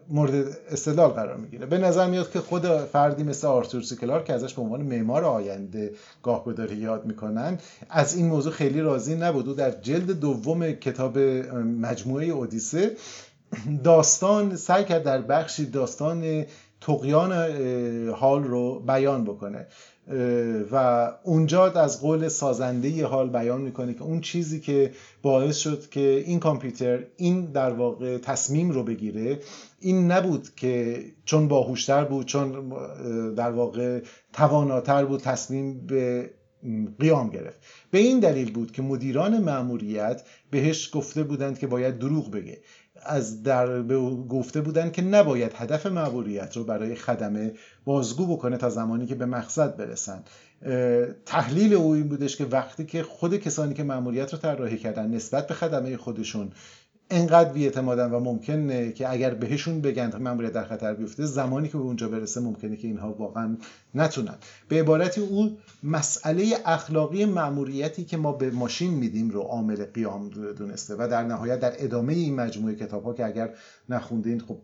مورد 0.10 0.58
استدلال 0.72 1.10
قرار 1.10 1.38
می‌گیره. 1.38 1.66
به 1.66 1.78
نظر 1.78 2.08
میاد 2.10 2.32
که 2.32 2.40
خود 2.40 2.66
فردی 2.68 3.24
مثل 3.24 3.48
آرتور 3.48 3.82
سیکلار 3.82 4.24
که 4.24 4.34
ازش 4.34 4.54
به 4.54 4.62
عنوان 4.62 4.82
معمار 4.82 5.26
آینده 5.26 5.92
گاهگداری 6.24 6.76
یاد 6.76 7.06
می‌کنن 7.06 7.58
از 7.90 8.16
این 8.16 8.26
موضوع 8.26 8.52
خیلی 8.52 8.82
راضی 8.82 9.16
نبود. 9.16 9.48
و 9.48 9.54
در 9.54 9.72
جلد 9.72 10.12
دوم 10.12 10.72
کتاب 10.72 11.18
مجموعه 11.82 12.26
اودیسه 12.26 12.92
داستان 13.84 14.56
سعی 14.56 14.84
کرد 14.84 15.04
در 15.04 15.22
بخشی 15.22 15.66
داستان 15.66 16.46
تقیان 16.86 17.34
حال 18.12 18.44
رو 18.44 18.80
بیان 18.80 19.24
بکنه. 19.24 19.68
و 20.72 21.12
اونجا 21.24 21.72
از 21.72 22.02
قول 22.02 22.28
سازنده 22.28 23.06
حال 23.06 23.30
بیان 23.30 23.62
می‌کنه 23.62 23.94
که 23.94 24.04
اون 24.04 24.22
چیزی 24.22 24.60
که 24.60 24.92
باعث 25.22 25.58
شد 25.58 25.90
که 25.90 26.24
این 26.26 26.40
کامپیوتر 26.40 27.04
این 27.18 27.46
در 27.46 27.74
واقع 27.74 28.18
تصمیم 28.18 28.72
رو 28.72 28.84
بگیره 28.84 29.40
این 29.80 30.12
نبود 30.12 30.56
که 30.56 31.04
چون 31.26 31.48
باهوشتر 31.48 32.04
بود 32.04 32.26
چون 32.26 32.74
در 33.36 33.52
واقع 33.52 34.00
تواناتر 34.34 35.06
بود 35.06 35.20
تصمیم 35.20 35.88
به 35.88 36.30
قیام 37.00 37.30
گرفت. 37.30 37.60
به 37.92 37.98
این 37.98 38.20
دلیل 38.20 38.52
بود 38.52 38.72
که 38.72 38.82
مدیران 38.82 39.38
مأموریت 39.38 40.22
بهش 40.52 40.90
گفته 40.94 41.24
بودند 41.24 41.60
که 41.60 41.68
باید 41.68 42.00
دروغ 42.00 42.32
بگه. 42.32 42.58
از 43.06 43.44
در 43.44 43.82
به 43.82 43.98
گفته 44.30 44.62
بودن 44.62 44.92
که 44.92 45.02
نباید 45.02 45.52
هدف 45.56 45.86
معبوریت 45.86 46.58
رو 46.58 46.64
برای 46.64 46.96
خدمه 46.96 47.54
بازگو 47.86 48.38
بکنه 48.38 48.58
تا 48.58 48.70
زمانی 48.70 49.06
که 49.06 49.16
به 49.16 49.26
مقصد 49.26 49.78
برسن 49.78 50.24
تحلیل 51.26 51.74
او 51.74 51.92
این 51.92 52.08
بودش 52.08 52.38
که 52.38 52.46
وقتی 52.46 52.86
که 52.86 53.04
خود 53.04 53.38
کسانی 53.38 53.74
که 53.74 53.84
مأموریت 53.84 54.34
رو 54.34 54.40
طراحی 54.40 54.78
کردن 54.78 55.10
نسبت 55.10 55.48
به 55.48 55.54
خدمه 55.54 55.98
خودشون 55.98 56.52
انقدر 57.14 57.54
بیاعتمادن 57.54 58.12
و 58.12 58.20
ممکنه 58.20 58.92
که 58.92 59.12
اگر 59.12 59.34
بهشون 59.34 59.82
بگن 59.82 60.18
مأموریت 60.20 60.54
در 60.54 60.64
خطر 60.64 60.94
بیفته 60.94 61.26
زمانی 61.26 61.68
که 61.68 61.78
به 61.78 61.84
اونجا 61.84 62.08
برسه 62.08 62.42
ممکنه 62.42 62.78
که 62.78 62.88
اینها 62.88 63.14
واقعا 63.14 63.58
نتونن. 63.96 64.36
به 64.68 64.80
عبارتی 64.80 65.22
او 65.22 65.58
مسئله 65.84 66.58
اخلاقی 66.66 67.26
مأموریتی 67.26 68.06
که 68.06 68.18
ما 68.18 68.32
به 68.32 68.52
ماشین 68.52 68.94
میدیم 68.94 69.30
رو 69.30 69.42
عامل 69.42 69.86
قیام 69.86 70.30
دونسته 70.30 70.96
و 70.96 71.08
در 71.12 71.24
نهایت 71.24 71.60
در 71.60 71.74
ادامه 71.78 72.14
این 72.14 72.36
مجموعه 72.36 72.76
کتاب 72.76 73.04
ها 73.04 73.14
که 73.14 73.26
اگر 73.26 73.50
نخوندین 73.90 74.40
خب 74.40 74.58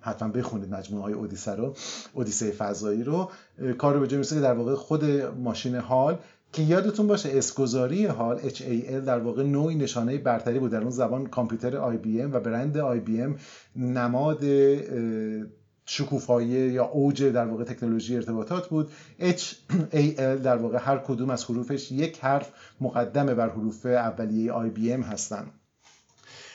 حتما 0.00 0.28
بخونید 0.28 0.74
مجموعه 0.74 1.02
های 1.02 1.12
اودیسه 1.12 1.54
رو 1.54 1.74
اودیسه 2.12 2.50
فضایی 2.50 3.04
رو. 3.04 3.30
کار 3.78 3.94
رو 3.94 4.00
به 4.00 4.06
جای 4.06 4.40
در 4.40 4.54
واقع 4.54 4.74
خود 4.74 5.04
ماشین 5.20 5.74
حال 5.74 6.18
که 6.52 6.62
یادتون 6.62 7.06
باشه 7.06 7.30
اسکوزاری 7.32 8.06
حال 8.06 8.38
HAL 8.38 8.92
در 8.92 9.18
واقع 9.18 9.42
نوعی 9.42 9.74
نشانه 9.74 10.18
برتری 10.18 10.58
بود. 10.58 10.70
در 10.70 10.80
اون 10.80 10.90
زبان 10.90 11.26
کامپیوتر 11.26 11.70
IBM 11.70 12.34
و 12.34 12.40
برند 12.40 12.80
IBM 12.80 13.40
نماد 13.76 14.44
شکوفایی 15.84 16.48
یا 16.48 16.84
اوج 16.84 17.24
در 17.24 17.46
واقع 17.46 17.64
تکنولوژی 17.64 18.16
ارتباطات 18.16 18.68
بود. 18.68 18.90
HAL 19.20 20.20
در 20.20 20.56
واقع 20.56 20.78
هر 20.80 20.98
کدوم 20.98 21.30
از 21.30 21.44
حروفش 21.44 21.92
یک 21.92 22.18
حرف 22.18 22.52
مقدمه 22.80 23.34
بر 23.34 23.48
حروف 23.48 23.86
اولیه 23.86 24.52
IBM 24.52 25.04
هستن. 25.04 25.46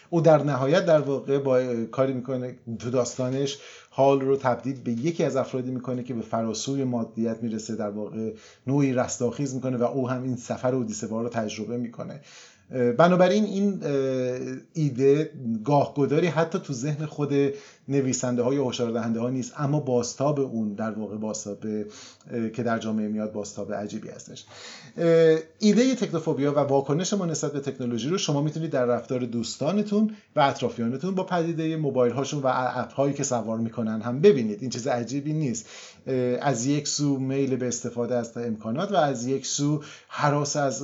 او 0.10 0.22
در 0.22 0.44
نهایت 0.44 0.86
در 0.86 1.00
واقع 1.00 1.40
با 1.40 1.86
کاری 1.86 2.14
می‌کنه 2.14 2.56
تو 2.80 2.90
داستانش 2.90 3.58
حال 3.98 4.22
رو 4.22 4.38
تبدیل 4.38 4.82
به 4.82 4.92
یکی 4.92 5.24
از 5.24 5.36
افرادی 5.36 5.72
می‌کنه 5.72 6.04
که 6.04 6.14
به 6.14 6.22
فراسوی 6.22 6.84
مادیت 6.84 7.44
می‌رسه 7.44 7.76
در 7.76 7.90
واقع 7.90 8.34
نوعی 8.68 8.94
رستاخیز 8.94 9.56
می‌کنه 9.56 9.78
و 9.78 9.84
او 9.84 10.10
هم 10.10 10.24
این 10.24 10.36
سفر 10.36 10.76
اودیسه 10.76 11.08
رو 11.08 11.30
تجربه 11.30 11.78
می‌کنه. 11.78 12.22
بنابراین 12.98 13.44
این 13.44 13.80
ایده 14.74 15.32
گاهگداری 15.64 16.28
حتی 16.28 16.60
تو 16.60 16.74
ذهن 16.74 17.06
خود 17.06 17.34
نویسنده 17.88 18.41
های 18.41 18.58
هشدار 18.58 18.91
دهنده 18.91 19.19
ها 19.19 19.30
نیست 19.30 19.54
اما 19.58 19.80
باستاب 19.80 20.39
اون 20.39 20.74
در 20.74 20.91
واقع 20.91 21.17
باستاب 21.17 21.60
که 22.54 22.63
در 22.63 22.80
جامعه 22.80 23.08
میاد 23.08 23.32
باستاب 23.32 23.74
عجیبی 23.74 24.10
هستش. 24.10 24.45
ایده 25.60 25.95
تکنوفوبیا 25.95 26.54
و 26.54 26.60
واکنش 26.60 27.13
ما 27.13 27.26
نسبت 27.26 27.54
به 27.54 27.60
تکنولوژی 27.60 28.10
رو 28.10 28.17
شما 28.17 28.41
می‌تونید 28.41 28.71
در 28.71 28.86
رفتار 28.86 29.19
دوستانتون 29.19 30.12
و 30.36 30.39
اطرافیانتون 30.39 31.15
با 31.15 31.24
پدیده 31.24 31.78
موبایل 31.78 32.13
هاشون 32.13 32.41
و 32.41 32.52
اپ 32.54 32.93
هایی 32.93 33.13
که 33.13 33.24
سوار 33.24 33.58
می‌کنن 33.58 34.02
هم 34.02 34.21
ببینید. 34.21 34.62
این 34.62 34.69
چیز 34.69 34.88
عجیبی 34.88 35.34
نیست. 35.34 35.69
از 36.41 36.65
یک 36.65 36.88
سو 36.88 37.19
میل 37.19 37.56
به 37.56 37.67
استفاده 37.67 38.15
از 38.15 38.38
امکانات 38.38 38.91
و 38.91 38.95
از 38.95 39.28
یک 39.28 39.45
سو 39.45 39.82
حراس 40.08 40.56
از 40.56 40.84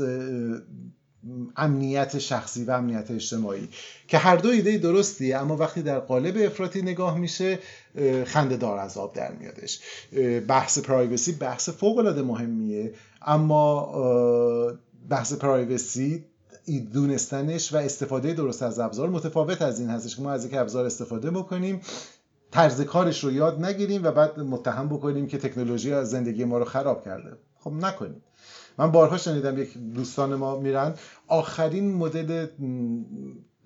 امنیت 1.55 2.19
شخصی 2.19 2.63
و 2.63 2.71
امنیت 2.71 3.12
اجتماعی 3.12 3.69
که 4.07 4.17
هر 4.17 4.36
دو 4.36 4.49
ایده 4.49 4.77
درستیه 4.77 5.38
اما 5.38 5.57
وقتی 5.57 5.81
در 5.81 5.99
قالب 5.99 6.38
افراطی 6.38 6.81
نگاه 6.81 7.17
میشه 7.17 7.60
خنده 8.25 8.57
دار 8.57 8.77
از 8.77 8.97
آب 8.97 9.13
در 9.13 9.31
میادش. 9.31 9.79
بحث 10.47 10.79
پرایوسی 10.79 11.31
بحث 11.31 11.69
فوق 11.69 11.97
العاده 11.97 12.21
مهمیه 12.21 12.93
اما 13.21 13.91
بحث 15.10 15.34
پرایوسی 15.34 16.25
دونستنش 16.93 17.73
و 17.73 17.77
استفاده 17.77 18.34
درست 18.34 18.63
از 18.63 18.79
ابزار 18.79 19.10
متفاوت 19.10 19.62
از 19.62 19.79
این 19.79 19.89
هستش 19.89 20.15
که 20.15 20.21
ما 20.21 20.31
از 20.31 20.45
یک 20.45 20.53
ابزار 20.53 20.86
استفاده 20.86 21.31
بکنیم 21.31 21.81
طرز 22.51 22.81
کارش 22.81 23.23
رو 23.23 23.31
یاد 23.31 23.65
نگیریم 23.65 24.03
و 24.03 24.12
بعد 24.12 24.39
متهم 24.39 24.89
بکنیم 24.89 25.27
که 25.27 25.38
تکنولوژی 25.38 26.03
زندگی 26.03 26.43
ما 26.43 26.57
رو 26.57 26.65
خراب 26.65 27.05
کرده. 27.05 27.38
خب 27.60 27.71
نکنیم. 27.71 28.21
من 28.77 28.91
بارها 28.91 29.17
شنیدم 29.17 29.57
یک 29.57 29.77
دوستان 29.77 30.36
ما 30.36 30.60
میرن 30.60 30.93
آخرین 31.27 31.93
مدل 31.93 32.47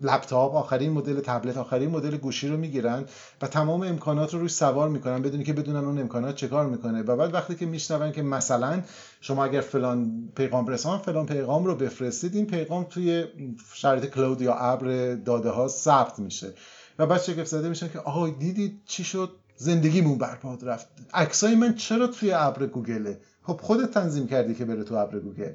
لپتاپ 0.01 0.55
آخرین 0.55 0.91
مدل 0.91 1.19
تبلت 1.19 1.57
آخرین 1.57 1.89
مدل 1.89 2.17
گوشی 2.17 2.47
رو 2.47 2.57
می‌گیرن 2.57 3.05
و 3.41 3.47
تمام 3.47 3.81
امکانات 3.81 4.33
رو 4.33 4.39
روش 4.39 4.51
سوار 4.51 4.89
می‌کنن 4.89 5.21
بدونی 5.21 5.43
که 5.43 5.53
بدونن 5.53 5.85
اون 5.85 5.99
امکانات 5.99 6.35
چه 6.35 6.47
کار 6.47 6.65
می‌کنه. 6.65 7.01
و 7.01 7.15
بعد 7.15 7.33
وقتی 7.33 7.55
که 7.55 7.65
میشنون 7.65 8.11
که 8.11 8.21
مثلا 8.21 8.83
شما 9.21 9.45
اگر 9.45 9.61
فلان 9.61 10.29
پیغام 10.35 10.67
رسان 10.67 10.99
فلان 10.99 11.25
پیغام 11.25 11.65
رو 11.65 11.75
بفرستید 11.75 12.35
این 12.35 12.45
پیغام 12.45 12.83
توی 12.83 13.25
شرایط 13.73 14.05
کلود 14.05 14.41
یا 14.41 14.55
ابر 14.55 15.15
داده 15.15 15.49
ها 15.49 15.67
ثبت 15.67 16.19
میشه. 16.19 16.53
و 16.99 17.05
بعد 17.05 17.21
شگفت 17.21 17.47
زده 17.47 17.69
میشن 17.69 17.89
که 17.89 17.99
آهای 17.99 18.31
دیدید 18.31 18.81
چی 18.85 19.03
شد؟ 19.03 19.31
زندگیمون 19.57 20.17
برباد 20.17 20.69
رفت. 20.69 20.87
عکسای 21.13 21.55
من 21.55 21.75
چرا 21.75 22.07
توی 22.07 22.31
ابر 22.31 22.65
گوگله؟ 22.65 23.19
خب 23.47 23.59
خودت 23.61 23.91
تنظیم 23.91 24.27
کردی 24.27 24.55
که 24.55 24.65
بره 24.65 24.83
تو 24.83 24.95
ابر 24.95 25.19
گوگل. 25.19 25.51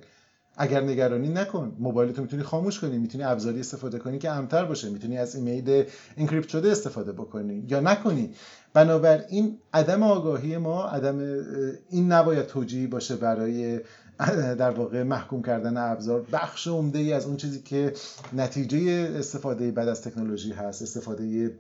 اگر 0.56 0.80
نگرانی 0.80 1.28
نکن. 1.28 1.76
موبایل 1.78 2.12
تو 2.12 2.22
می‌تونی 2.22 2.42
خاموش 2.42 2.80
کنی. 2.80 2.98
می‌تونی 2.98 3.24
ابزاری 3.24 3.60
استفاده 3.60 3.98
کنی 3.98 4.18
که 4.18 4.30
امن‌تر 4.30 4.64
باشه. 4.64 4.90
می‌تونی 4.90 5.18
از 5.18 5.34
ایمیل 5.34 5.84
encrypt 6.16 6.48
شده 6.48 6.70
استفاده 6.70 7.12
بکنی 7.12 7.64
یا 7.68 7.80
نکنی. 7.80 8.34
بنابراین 8.72 9.58
عدم 9.74 10.02
آگاهی 10.02 10.56
ما 10.56 10.84
عدم 10.84 11.18
این 11.90 12.12
نباید 12.12 12.46
توجیهی 12.46 12.86
باشه 12.86 13.16
برای 13.16 13.80
در 14.58 14.70
واقع 14.70 15.02
محکوم 15.02 15.42
کردن 15.42 15.76
ابزار. 15.76 16.26
بخش 16.32 16.68
عمده 16.68 16.98
ای 16.98 17.12
از 17.12 17.26
اون 17.26 17.36
چیزی 17.36 17.60
که 17.60 17.92
نتیجه 18.32 19.10
استفاده 19.18 19.70
بعد 19.70 19.88
از 19.88 20.02
تکنولوژی 20.02 20.52
هست 20.52 20.82
استفاده 20.82 21.50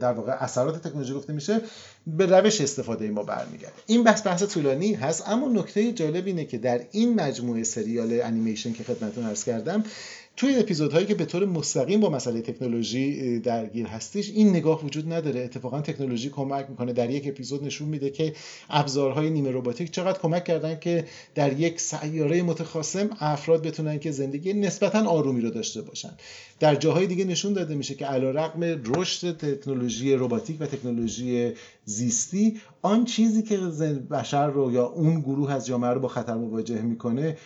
در 0.00 0.12
واقع 0.12 0.32
اثرات 0.32 0.82
تکنولوژی 0.82 1.14
گفته 1.14 1.32
میشه 1.32 1.60
به 2.06 2.26
روش 2.26 2.60
استفاده 2.60 3.10
ما 3.10 3.22
برمیگرده. 3.22 3.74
این 3.86 4.04
بحث 4.04 4.26
بحث 4.26 4.42
طولانی 4.42 4.94
هست 4.94 5.28
اما 5.28 5.48
نکته 5.48 5.92
جالب 5.92 6.26
اینه 6.26 6.44
که 6.44 6.58
در 6.58 6.80
این 6.90 7.14
مجموعه 7.20 7.64
سریال 7.64 8.20
انیمیشن 8.20 8.72
که 8.72 8.84
خدمتتون 8.84 9.26
عرض 9.26 9.44
کردم 9.44 9.84
توی 10.36 10.56
اپیزودهایی 10.58 11.06
که 11.06 11.14
به 11.14 11.24
طور 11.24 11.44
مستقیم 11.44 12.00
با 12.00 12.10
مسئله 12.10 12.40
تکنولوژی 12.40 13.38
درگیر 13.38 13.86
هستیش 13.86 14.30
این 14.30 14.50
نگاه 14.50 14.84
وجود 14.84 15.12
نداره. 15.12 15.40
اتفاقا 15.40 15.80
تکنولوژی 15.80 16.30
کمک 16.30 16.66
می‌کنه. 16.70 16.92
در 16.92 17.10
یک 17.10 17.28
اپیزود 17.28 17.64
نشون 17.64 17.88
میده 17.88 18.10
که 18.10 18.34
ابزارهای 18.70 19.30
نیمه 19.30 19.50
رباتیک 19.52 19.90
چقدر 19.90 20.18
کمک 20.18 20.44
کردن 20.44 20.78
که 20.78 21.04
در 21.34 21.60
یک 21.60 21.80
سیاره 21.80 22.42
متخاصم 22.42 23.10
افراد 23.20 23.66
بتونن 23.66 23.98
که 23.98 24.10
زندگی 24.10 24.52
نسبتا 24.52 25.08
آرومی 25.08 25.40
رو 25.40 25.50
داشته 25.50 25.82
باشن. 25.82 26.10
در 26.60 26.74
جاهای 26.74 27.06
دیگه 27.06 27.24
نشون 27.24 27.52
داده 27.52 27.74
میشه 27.74 27.94
که 27.94 28.06
علیرغم 28.06 28.62
رشد 28.64 29.36
تکنولوژی 29.36 30.14
رباتیک 30.14 30.56
و 30.60 30.66
تکنولوژی 30.66 31.52
زیستی 31.84 32.60
آن 32.82 33.04
چیزی 33.04 33.42
که 33.42 33.56
بشر 34.10 34.46
رو 34.46 34.72
یا 34.72 34.86
اون 34.86 35.20
گروه 35.20 35.52
از 35.52 35.66
جامعه 35.66 35.90
رو 35.90 36.00
با 36.00 36.08
خطر 36.08 36.34
مواجه 36.34 36.82
می‌کنه 36.82 37.36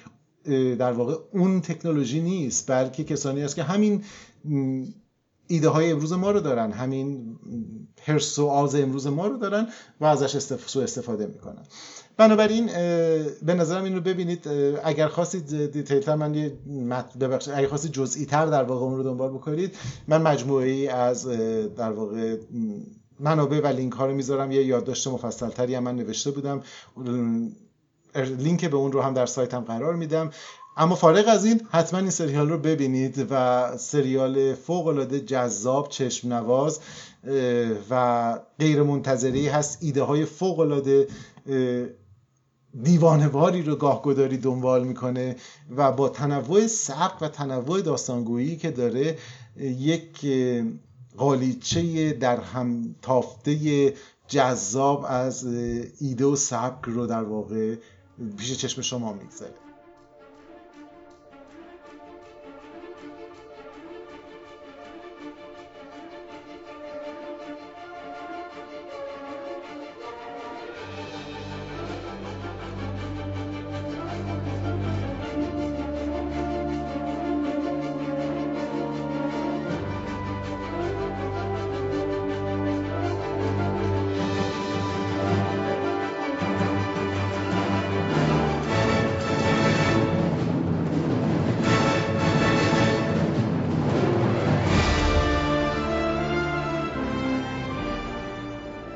در 0.78 0.92
واقع 0.92 1.14
اون 1.32 1.60
تکنولوژی 1.60 2.20
نیست 2.20 2.70
بلکه 2.70 3.04
کسانی 3.04 3.42
است 3.42 3.56
که 3.56 3.62
همین 3.62 4.04
ایده 5.46 5.68
های 5.68 5.90
امروز 5.90 6.12
ما 6.12 6.30
رو 6.30 6.40
دارن 6.40 6.72
همین 6.72 7.36
هرس 8.02 8.38
و 8.38 8.46
آز 8.46 8.74
امروز 8.74 9.06
ما 9.06 9.26
رو 9.26 9.36
دارن 9.36 9.68
و 10.00 10.04
ازش 10.04 10.36
استف... 10.36 10.76
استفاده 10.76 11.26
می‌کنن. 11.26 11.62
بنابراین 12.16 12.66
به 13.42 13.54
نظرم 13.54 13.84
این 13.84 13.94
رو 13.94 14.00
ببینید 14.00 14.48
اگر 14.84 15.08
خواستید 15.08 15.72
detail 15.72 16.14
من 16.14 16.34
یه 16.34 16.52
ببخشید 17.20 17.54
اگر 17.56 17.68
خواستید 17.68 17.92
جزئی 17.92 18.26
تر 18.26 18.46
در 18.46 18.62
واقع 18.62 18.84
اون 18.84 18.96
رو 18.96 19.02
دنبال 19.02 19.30
بکنید 19.30 19.74
من 20.08 20.22
مجموعه 20.22 20.68
ای 20.68 20.88
از 20.88 21.26
در 21.76 21.92
واقع 21.92 22.36
منابع 23.20 23.60
و 23.60 23.66
لینک 23.66 23.92
ها 23.92 24.06
رو 24.06 24.14
می‌ذارم 24.14 24.52
یه 24.52 24.64
یادداشت 24.64 25.08
مفصل 25.08 25.48
تری 25.48 25.74
هم 25.74 25.82
من 25.82 25.96
نوشته 25.96 26.30
بودم. 26.30 26.62
لینک 28.24 28.64
به 28.64 28.76
اون 28.76 28.92
رو 28.92 29.02
هم 29.02 29.14
در 29.14 29.26
سایتم 29.26 29.60
قرار 29.60 29.96
میدم. 29.96 30.30
اما 30.76 30.94
فارغ 30.94 31.24
از 31.28 31.44
این 31.44 31.60
حتما 31.70 32.00
این 32.00 32.10
سریال 32.10 32.48
رو 32.48 32.58
ببینید 32.58 33.26
و 33.30 33.76
سریال 33.76 34.54
فوق 34.54 34.86
العاده 34.86 35.20
جذاب 35.20 35.88
چشم 35.88 36.32
نواز 36.32 36.80
و 37.90 38.38
غیر 38.58 38.82
منتظره‌ای 38.82 39.48
هست. 39.48 39.78
ایده 39.80 40.02
های 40.02 40.24
فوق 40.24 40.58
العاده 40.58 41.08
دیوانواری 42.82 43.62
رو 43.62 43.76
گاهگداری 43.76 44.36
دنبال 44.36 44.84
می‌کنه 44.84 45.36
و 45.76 45.92
با 45.92 46.08
تنوع 46.08 46.66
سبک 46.66 47.22
و 47.22 47.28
تنوع 47.28 47.80
داستانگویی 47.80 48.56
که 48.56 48.70
داره 48.70 49.18
یک 49.60 50.26
قالیچه 51.16 52.12
در 52.12 52.40
هم 52.40 52.94
تافته 53.02 53.94
جذاب 54.28 55.06
از 55.08 55.46
ایده 56.00 56.24
و 56.24 56.36
سبک 56.36 56.84
رو 56.84 57.06
در 57.06 57.22
واقع 57.22 57.74
پیش 58.38 58.52
چشم 58.52 58.82
شما 58.82 59.12
می‌گذاره 59.12 59.54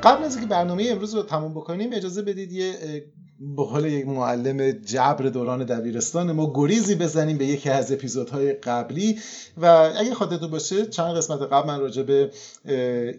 قبل 0.03 0.23
از 0.23 0.35
اینکه 0.35 0.49
برنامه 0.49 0.87
امروز 0.89 1.15
رو 1.15 1.23
تموم 1.23 1.53
بکنیم 1.53 1.89
اجازه 1.93 2.21
بدید 2.21 2.51
یه 2.51 2.73
به 3.57 3.65
حال 3.65 3.85
یک 3.85 4.07
معلم 4.07 4.71
جبر 4.71 5.25
دوران 5.25 5.63
دبیرستان 5.63 6.31
ما 6.31 6.51
گریزی 6.55 6.95
بزنیم 6.95 7.37
به 7.37 7.45
یکی 7.45 7.69
از 7.69 7.91
اپیزودهای 7.91 8.53
قبلی. 8.53 9.19
و 9.57 9.65
اگه 9.97 10.13
خاطرتون 10.13 10.51
باشه 10.51 10.85
چند 10.85 11.17
قسمت 11.17 11.41
قبل 11.41 11.67
من 11.67 11.79
راجع 11.79 12.03
به 12.03 12.31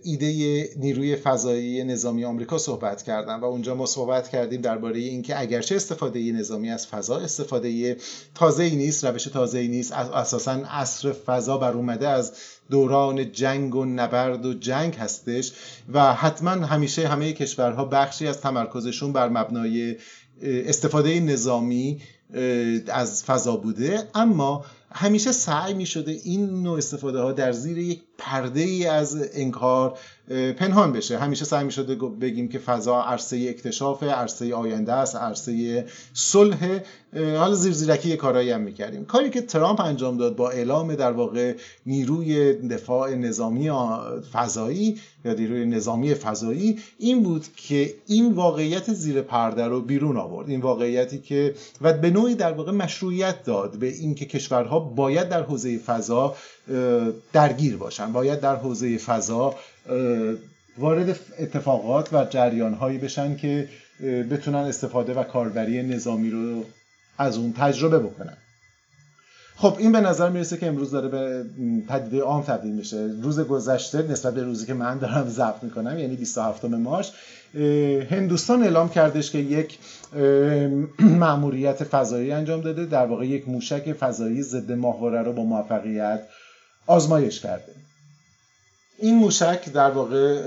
ایده 0.03 0.68
نیروی 0.77 1.16
فضایی 1.16 1.85
نظامی 1.85 2.25
آمریکا 2.25 2.59
صحبت 2.59 3.03
کردم 3.03 3.40
و 3.40 3.44
اونجا 3.44 3.75
ما 3.75 3.87
صحبت 3.87 4.29
کردیم 4.29 4.61
درباره 4.61 4.99
اینکه 4.99 5.40
اگرچه 5.40 5.77
استفاده 5.77 6.33
نظامی 6.33 6.70
از 6.70 6.87
فضا 6.87 7.18
استفاده 7.18 7.97
تازه 8.35 8.64
ای 8.64 8.77
نیست 8.77 9.05
روش 9.05 9.25
تازه 9.25 9.59
ای 9.59 9.68
نیست 9.68 9.92
اساسا 9.92 10.53
عصر 10.53 11.12
فضا 11.12 11.59
بر 11.59 11.73
اومده 11.73 12.09
از 12.09 12.33
دوران 12.70 13.33
جنگ 13.33 13.74
و 13.74 13.85
نبرد 13.85 14.46
و 14.46 14.55
جنگ 14.55 14.94
هستش 14.94 15.53
و 15.92 16.14
حتما 16.14 16.50
همیشه 16.50 17.09
همه 17.09 17.33
کشورها 17.33 17.85
بخشی 17.85 18.27
از 18.27 18.40
تمرکزشون 18.40 19.12
بر 19.12 19.29
مبنای 19.29 19.96
استفاده 20.42 21.20
نظامی 21.20 22.00
از 22.88 23.24
فضا 23.24 23.57
بوده. 23.57 24.09
اما 24.14 24.64
همیشه 24.92 25.33
سعی 25.33 25.74
می 25.74 25.87
شده 25.87 26.11
این 26.24 26.62
نوع 26.62 26.79
استفاده 26.79 27.20
ها 27.20 27.33
در 27.33 27.53
زیر 27.53 27.79
یک 27.79 28.03
پرده 28.18 28.61
ای 28.61 28.87
از 28.87 29.29
انکار 29.35 29.98
پنهان 30.28 30.92
بشه. 30.92 31.18
همیشه 31.18 31.44
سعی 31.44 31.64
می 31.64 31.72
شده 31.72 31.94
بگیم 31.94 32.48
که 32.48 32.58
فضا 32.58 33.02
عرصه 33.02 33.46
اکتشاف 33.48 34.02
عرصه 34.02 34.54
آینده 34.54 34.92
است 34.92 35.16
عرصه 35.16 35.84
صلح. 36.14 36.80
حالا 37.14 37.54
زیر 37.54 37.72
زیرکی 37.72 38.16
کارایی 38.16 38.50
هم 38.50 38.60
می‌کردیم. 38.60 39.04
کاری 39.04 39.30
که 39.30 39.40
ترامپ 39.40 39.80
انجام 39.80 40.16
داد 40.16 40.37
با 40.37 40.50
اعلام 40.50 40.94
در 40.94 41.12
واقع 41.12 41.54
نیروی 41.87 42.52
دفاع 42.52 43.14
نظامی 43.14 43.70
فضایی 44.32 45.00
یا 45.24 45.32
نیروی 45.32 45.66
نظامی 45.66 46.14
فضایی 46.14 46.78
این 46.98 47.22
بود 47.22 47.44
که 47.56 47.94
این 48.06 48.32
واقعیت 48.32 48.92
زیر 48.92 49.22
پرده 49.22 49.64
رو 49.64 49.80
بیرون 49.80 50.16
آورد. 50.16 50.48
این 50.48 50.60
واقعیتی 50.60 51.18
که 51.18 51.54
و 51.80 51.92
به 51.92 52.10
نوعی 52.10 52.34
در 52.34 52.52
واقع 52.52 52.72
مشروعیت 52.72 53.44
داد 53.44 53.76
به 53.76 53.87
اینکه 53.87 54.24
کشورها 54.24 54.78
باید 54.78 55.28
در 55.28 55.42
حوزه 55.42 55.78
فضا 55.78 56.34
درگیر 57.32 57.76
باشن 57.76 58.12
باید 58.12 58.40
در 58.40 58.56
حوزه 58.56 58.98
فضا 58.98 59.54
وارد 60.79 61.18
اتفاقات 61.38 62.12
و 62.12 62.25
جریانهایی 62.25 62.99
بشن 62.99 63.37
که 63.37 63.68
بتونن 64.31 64.59
استفاده 64.59 65.14
و 65.14 65.23
کاربری 65.23 65.83
نظامی 65.83 66.31
رو 66.31 66.64
از 67.18 67.38
اون 67.38 67.53
تجربه 67.53 67.99
بکنن. 67.99 68.37
خب 69.57 69.77
این 69.79 69.92
به 69.92 70.01
نظر 70.01 70.29
می‌رسه 70.29 70.57
که 70.57 70.66
امروز 70.66 70.90
داره 70.90 71.09
به 71.09 71.44
پدیده 71.88 72.20
عام 72.20 72.42
تبدیل 72.42 72.73
میشه. 72.73 73.11
روز 73.23 73.40
گذشته 73.40 74.03
نسبت 74.03 74.35
به 74.35 74.42
روزی 74.42 74.66
که 74.66 74.75
من 74.75 74.99
دارم 74.99 75.29
ضبط 75.29 75.62
می‌کنم 75.62 75.99
یعنی 75.99 76.16
27 76.16 76.64
مارچ 76.64 77.09
هندوستان 78.11 78.62
اعلام 78.62 78.88
کردش 78.88 79.31
که 79.31 79.38
یک 79.38 79.79
مأموریت 81.20 81.85
فضایی 81.85 82.33
انجام 82.33 82.61
داده 82.61 82.85
در 82.85 83.07
واقع 83.07 83.27
یک 83.27 83.49
موشک 83.49 83.92
فضایی 83.92 84.42
ضد 84.42 84.73
ماهواره 84.73 85.23
رو 85.23 85.33
با 85.33 85.44
موفقیت 85.44 86.27
آزمایش 86.87 87.40
کرده. 87.40 87.84
این 88.98 89.14
موشک 89.14 89.72
در 89.72 89.90
واقع 89.90 90.42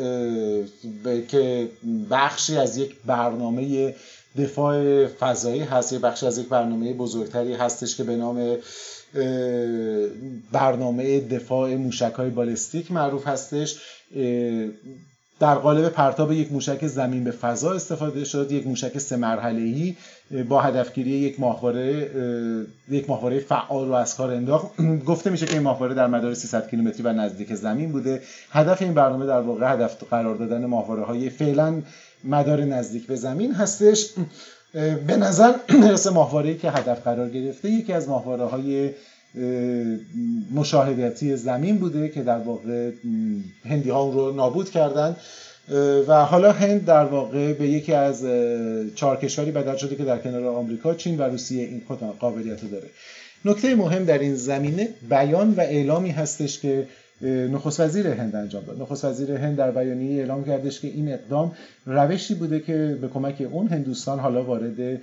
که 1.28 1.70
بخشی 2.10 2.58
از 2.58 2.78
یک 2.78 2.96
برنامه 3.06 3.96
دفاع 4.38 5.08
فضایی 5.08 5.62
هست 5.62 5.94
یه 5.94 6.00
بخشی 6.00 6.26
از 6.26 6.38
یک 6.38 6.50
برنامه 6.50 6.94
بزرگتری 6.94 7.54
هستش 7.54 7.98
که 7.98 8.04
به 8.04 8.16
نام 8.16 8.58
برنامه 10.52 11.20
دفاع 11.20 11.76
موشک 11.76 12.14
های 12.14 12.30
بالستیک 12.30 12.92
معروف 12.92 13.28
هستش. 13.28 13.76
در 15.40 15.56
قالب 15.56 15.90
پرتاب 15.90 16.32
یک 16.32 16.52
موشک 16.52 16.88
زمین 16.88 17.24
به 17.24 17.32
فضا 17.32 17.74
استفاده 17.74 18.24
شد 18.24 18.52
یک 18.52 18.68
موشک 18.68 18.98
سه 18.98 19.16
مرحله 19.16 19.62
ای 19.62 19.96
با 20.44 20.62
هدفگیری 20.62 21.10
یک 21.10 21.40
ماهواره 21.40 22.10
یک 22.90 23.10
ماهواره 23.10 23.40
فعال 23.40 23.88
رو 23.88 23.94
از 23.94 24.16
کار 24.16 24.32
انداخت. 24.32 24.82
گفته 25.08 25.30
میشه 25.30 25.46
که 25.46 25.54
این 25.54 25.62
ماهواره 25.62 25.94
در 25.94 26.08
مدار 26.08 26.34
300 26.34 26.70
کیلومتری 26.70 27.04
و 27.04 27.14
نزدیک 27.14 27.54
زمین 27.54 27.92
بوده. 27.92 28.22
هدف 28.52 28.82
این 28.82 28.94
برنامه 28.94 29.26
در 29.26 29.42
واقع 29.42 29.74
هدف 29.74 30.04
قرار 30.10 30.36
دادن 30.36 30.66
ماهواره 30.66 31.04
های 31.04 31.30
فعلا 31.30 31.82
مدار 32.24 32.62
نزدیک 32.62 33.08
به 33.08 33.16
زمین 33.16 33.54
هستش. 33.54 34.10
به 35.08 35.18
نظر 35.18 35.54
می‌رسه 35.82 36.10
ماهواره 36.10 36.58
که 36.58 36.72
هدف 36.72 37.04
قرار 37.04 37.30
گرفته 37.30 37.70
یکی 37.70 37.94
از 37.94 38.10
ماهواره 38.10 38.46
های 38.46 38.92
مشاهدتی 40.54 41.36
زمین 41.36 41.78
بوده 41.78 42.10
که 42.10 42.24
در 42.24 42.38
واقع 42.38 42.92
هندی 43.66 43.90
ها 43.90 44.02
اون 44.02 44.14
رو 44.14 44.32
نابود 44.32 44.70
کردن. 44.70 45.16
و 46.08 46.26
حالا 46.26 46.52
هند 46.52 46.86
در 46.86 47.06
واقع 47.06 47.54
به 47.54 47.68
یکی 47.68 47.94
از 47.94 48.26
چهار 48.96 49.18
کشوری 49.18 49.52
بدل 49.52 49.76
شده 49.76 49.96
که 49.96 50.04
در 50.04 50.18
کنار 50.18 50.46
آمریکا 50.46 50.94
چین 50.94 51.18
و 51.18 51.22
روسیه 51.22 51.64
این 51.64 51.82
قابلیت 52.20 52.72
داره. 52.72 52.88
نکته 53.46 53.76
مهم 53.76 54.06
در 54.06 54.20
این 54.20 54.36
زمینه 54.36 54.90
بیان 55.10 55.54
و 55.54 55.62
اعلامی 55.62 56.12
هستش 56.12 56.60
که 56.60 56.88
نخست 57.22 57.80
وزیر 57.80 58.08
هند 58.08 58.36
انجام 58.36 58.64
داد. 58.64 58.82
نخست 58.82 59.06
وزیر 59.06 59.32
هند 59.32 59.58
در 59.58 59.72
بیانیه 59.72 60.20
اعلام 60.20 60.46
کردش 60.46 60.80
که 60.80 60.88
این 60.88 61.14
اقدام 61.14 61.52
روشی 61.86 62.36
بوده 62.36 62.60
که 62.60 62.98
به 63.02 63.08
کمک 63.08 63.48
اون 63.52 63.68
هندوستان 63.68 64.20
حالا 64.20 64.44
وارد 64.44 65.00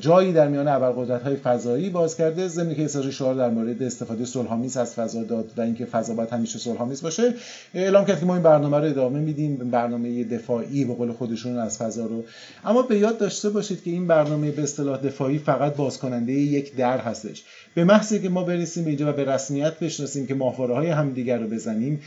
جایی 0.00 0.32
در 0.32 0.48
میان 0.48 0.68
ابرقدرت 0.68 1.22
های 1.22 1.36
فضایی 1.36 1.90
باز 1.90 2.16
کرده. 2.16 2.48
ضمن 2.48 2.74
که 2.74 2.84
اصرار 2.84 3.10
شعار 3.10 3.34
در 3.34 3.50
مورد 3.50 3.82
استفاده 3.82 4.24
صلحآمیز 4.24 4.76
از 4.76 4.94
فضا 4.94 5.22
داد 5.22 5.50
و 5.56 5.60
اینکه 5.60 5.84
فضا 5.84 6.14
باید 6.14 6.30
همیشه 6.30 6.58
صلحآمیز 6.58 7.02
باشه. 7.02 7.34
اعلام 7.74 8.04
کرد 8.04 8.20
که 8.20 8.26
ما 8.26 8.34
این 8.34 8.42
برنامه 8.42 8.76
رو 8.76 8.84
ادامه 8.84 9.20
میدیم. 9.20 9.56
برنامه 9.56 10.24
دفاعی 10.24 10.84
به 10.84 10.94
قول 10.94 11.12
خودشون 11.12 11.58
از 11.58 11.78
فضا 11.78 12.06
رو. 12.06 12.24
اما 12.64 12.82
به 12.82 12.98
یاد 12.98 13.18
داشته 13.18 13.50
باشید 13.50 13.82
که 13.82 13.90
این 13.90 14.06
برنامه 14.06 14.50
به 14.50 14.62
اصطلاح 14.62 14.98
دفاعی 14.98 15.38
فقط 15.38 15.76
باز 15.76 15.98
کننده 15.98 16.32
یک 16.32 16.76
در 16.76 16.98
هستش. 16.98 17.44
به 17.74 17.84
محضی 17.84 18.20
که 18.20 18.28
ما 18.28 18.44
برسیم 18.44 18.86
اینجا 18.86 19.10
و 19.10 19.12
به 19.12 19.24
رسمیت 19.24 19.78
بشناسیم 19.78 20.26
که 20.26 20.34
ماهواره 20.34 20.74
های 20.74 20.88
همدیگر 20.88 21.38
رو 21.38 21.46
بزنیم 21.46 22.00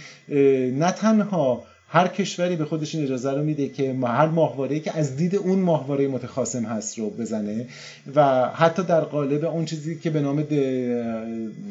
نه 0.78 0.92
تنها 0.92 1.64
هر 1.94 2.08
کشوری 2.08 2.56
به 2.56 2.66
خودش 2.66 2.96
این 2.96 3.04
اجازه 3.04 3.32
رو 3.32 3.44
میده 3.44 3.70
که 3.70 3.94
هر 4.04 4.26
ماهواره 4.26 4.80
که 4.80 4.98
از 4.98 5.16
دید 5.16 5.36
اون 5.36 5.60
ماهواره 5.60 6.08
متخاصم 6.08 6.64
هست 6.64 7.00
رو 7.00 7.10
بزنه 7.10 7.68
و 8.16 8.50
حتی 8.50 8.84
در 8.84 9.02
قالب 9.02 9.46
اون 9.46 9.66
چیزی 9.66 9.96
که 10.00 10.10
به 10.10 10.22
نام 10.22 10.44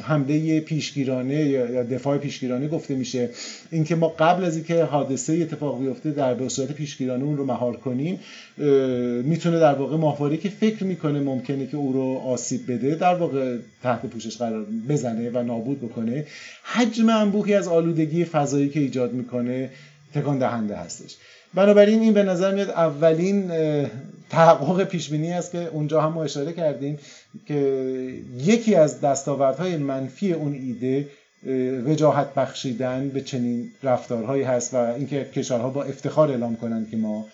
حمله 0.00 0.60
پیشگیرانه 0.60 1.34
یا 1.34 1.82
دفاع 1.82 2.18
پیشگیرانه 2.18 2.68
گفته 2.68 2.94
میشه 2.94 3.28
اینکه 3.70 3.94
ما 3.94 4.08
قبل 4.08 4.44
از 4.44 4.56
اینکه 4.56 4.84
حادثه 4.84 5.32
اتفاق 5.32 5.80
بیفته 5.80 6.10
در 6.10 6.34
به 6.34 6.48
صورت 6.48 6.72
پیشگیرانه 6.72 7.24
اون 7.24 7.36
رو 7.36 7.44
مهار 7.46 7.76
کنیم 7.76 8.18
می‌تونه 9.24 9.58
در 9.58 9.74
واقع 9.74 9.96
ماهواره 9.96 10.36
که 10.36 10.48
فکر 10.48 10.84
می‌کنه 10.84 11.20
ممکنه 11.20 11.66
که 11.66 11.76
او 11.76 11.92
رو 11.92 12.22
آسیب 12.26 12.72
بده 12.72 12.94
در 12.94 13.14
واقع 13.14 13.56
تحت 13.82 14.06
پوشش 14.06 14.36
قرار 14.36 14.66
بزنه 14.88 15.30
و 15.30 15.42
نابود 15.42 15.80
بکنه. 15.80 16.26
حجم 16.62 17.08
انبوهی 17.08 17.54
از 17.54 17.68
آلودگی 17.68 18.24
فضایی 18.24 18.68
که 18.68 18.80
ایجاد 18.80 19.12
می‌کنه 19.12 19.70
تکان 20.14 20.38
دهنده 20.38 20.76
هستش. 20.76 21.16
بنابراین 21.54 22.00
این 22.00 22.14
به 22.14 22.22
نظر 22.22 22.54
میاد 22.54 22.70
اولین 22.70 23.50
تحقق 24.30 24.84
پیش 24.84 25.08
بینی 25.08 25.32
است 25.32 25.52
که 25.52 25.58
اونجا 25.58 26.00
هم 26.00 26.12
ما 26.12 26.24
اشاره 26.24 26.52
کردیم 26.52 26.98
که 27.46 27.54
یکی 28.38 28.74
از 28.74 29.00
دستاوردهای 29.00 29.76
منفی 29.76 30.32
اون 30.32 30.52
ایده 30.52 31.08
وجاهت 31.86 32.34
بخشیدن 32.34 33.08
به 33.08 33.20
چنین 33.20 33.70
رفتارهایی 33.82 34.42
هست 34.42 34.74
و 34.74 34.76
اینکه 34.76 35.24
کشورها 35.24 35.70
با 35.70 35.82
افتخار 35.82 36.30
اعلام 36.30 36.56
کنند 36.56 36.90
که 36.90 36.96
ما 36.96 37.26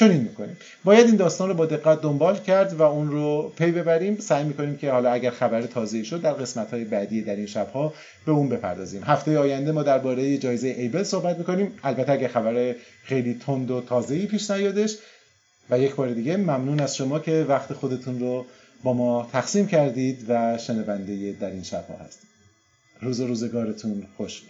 چنین 0.00 0.20
می‌کنیم. 0.20 0.56
باید 0.84 1.06
این 1.06 1.16
داستان 1.16 1.48
رو 1.48 1.54
با 1.54 1.66
دقت 1.66 2.00
دنبال 2.00 2.38
کرد 2.38 2.72
و 2.72 2.82
اون 2.82 3.10
رو 3.10 3.52
پی 3.56 3.72
ببریم. 3.72 4.18
سعی 4.18 4.44
می‌کنیم 4.44 4.76
که 4.76 4.90
حالا 4.90 5.12
اگر 5.12 5.30
خبر 5.30 5.62
تازه 5.62 6.02
شد 6.02 6.20
در 6.20 6.32
قسمت 6.32 6.70
های 6.70 6.84
بعدی 6.84 7.22
در 7.22 7.36
این 7.36 7.46
شبها 7.46 7.94
به 8.26 8.32
اون 8.32 8.48
بپردازیم. 8.48 9.02
هفته 9.04 9.38
آینده 9.38 9.72
ما 9.72 9.82
درباره 9.82 10.38
جایزه 10.38 10.68
ایبل 10.68 11.02
صحبت 11.02 11.38
می‌کنیم. 11.38 11.72
البته 11.84 12.12
اگر 12.12 12.28
خبر 12.28 12.74
خیلی 13.04 13.34
تند 13.34 13.70
و 13.70 13.80
تازه 13.80 14.14
ای 14.14 14.26
پیش 14.26 14.50
نیادش 14.50 14.96
و 15.70 15.78
یک 15.78 15.94
بار 15.94 16.10
دیگه 16.10 16.36
ممنون 16.36 16.80
از 16.80 16.96
شما 16.96 17.18
که 17.18 17.46
وقت 17.48 17.72
خودتون 17.72 18.20
رو 18.20 18.46
با 18.82 18.92
ما 18.92 19.28
تقسیم 19.32 19.66
کردید 19.66 20.24
و 20.28 20.58
شنونده 20.58 21.32
در 21.40 21.50
این 21.50 21.62
شبها 21.62 21.96
هستید. 22.04 22.30
روز 23.00 23.20
روزگارتون 23.20 24.06
خوش 24.16 24.42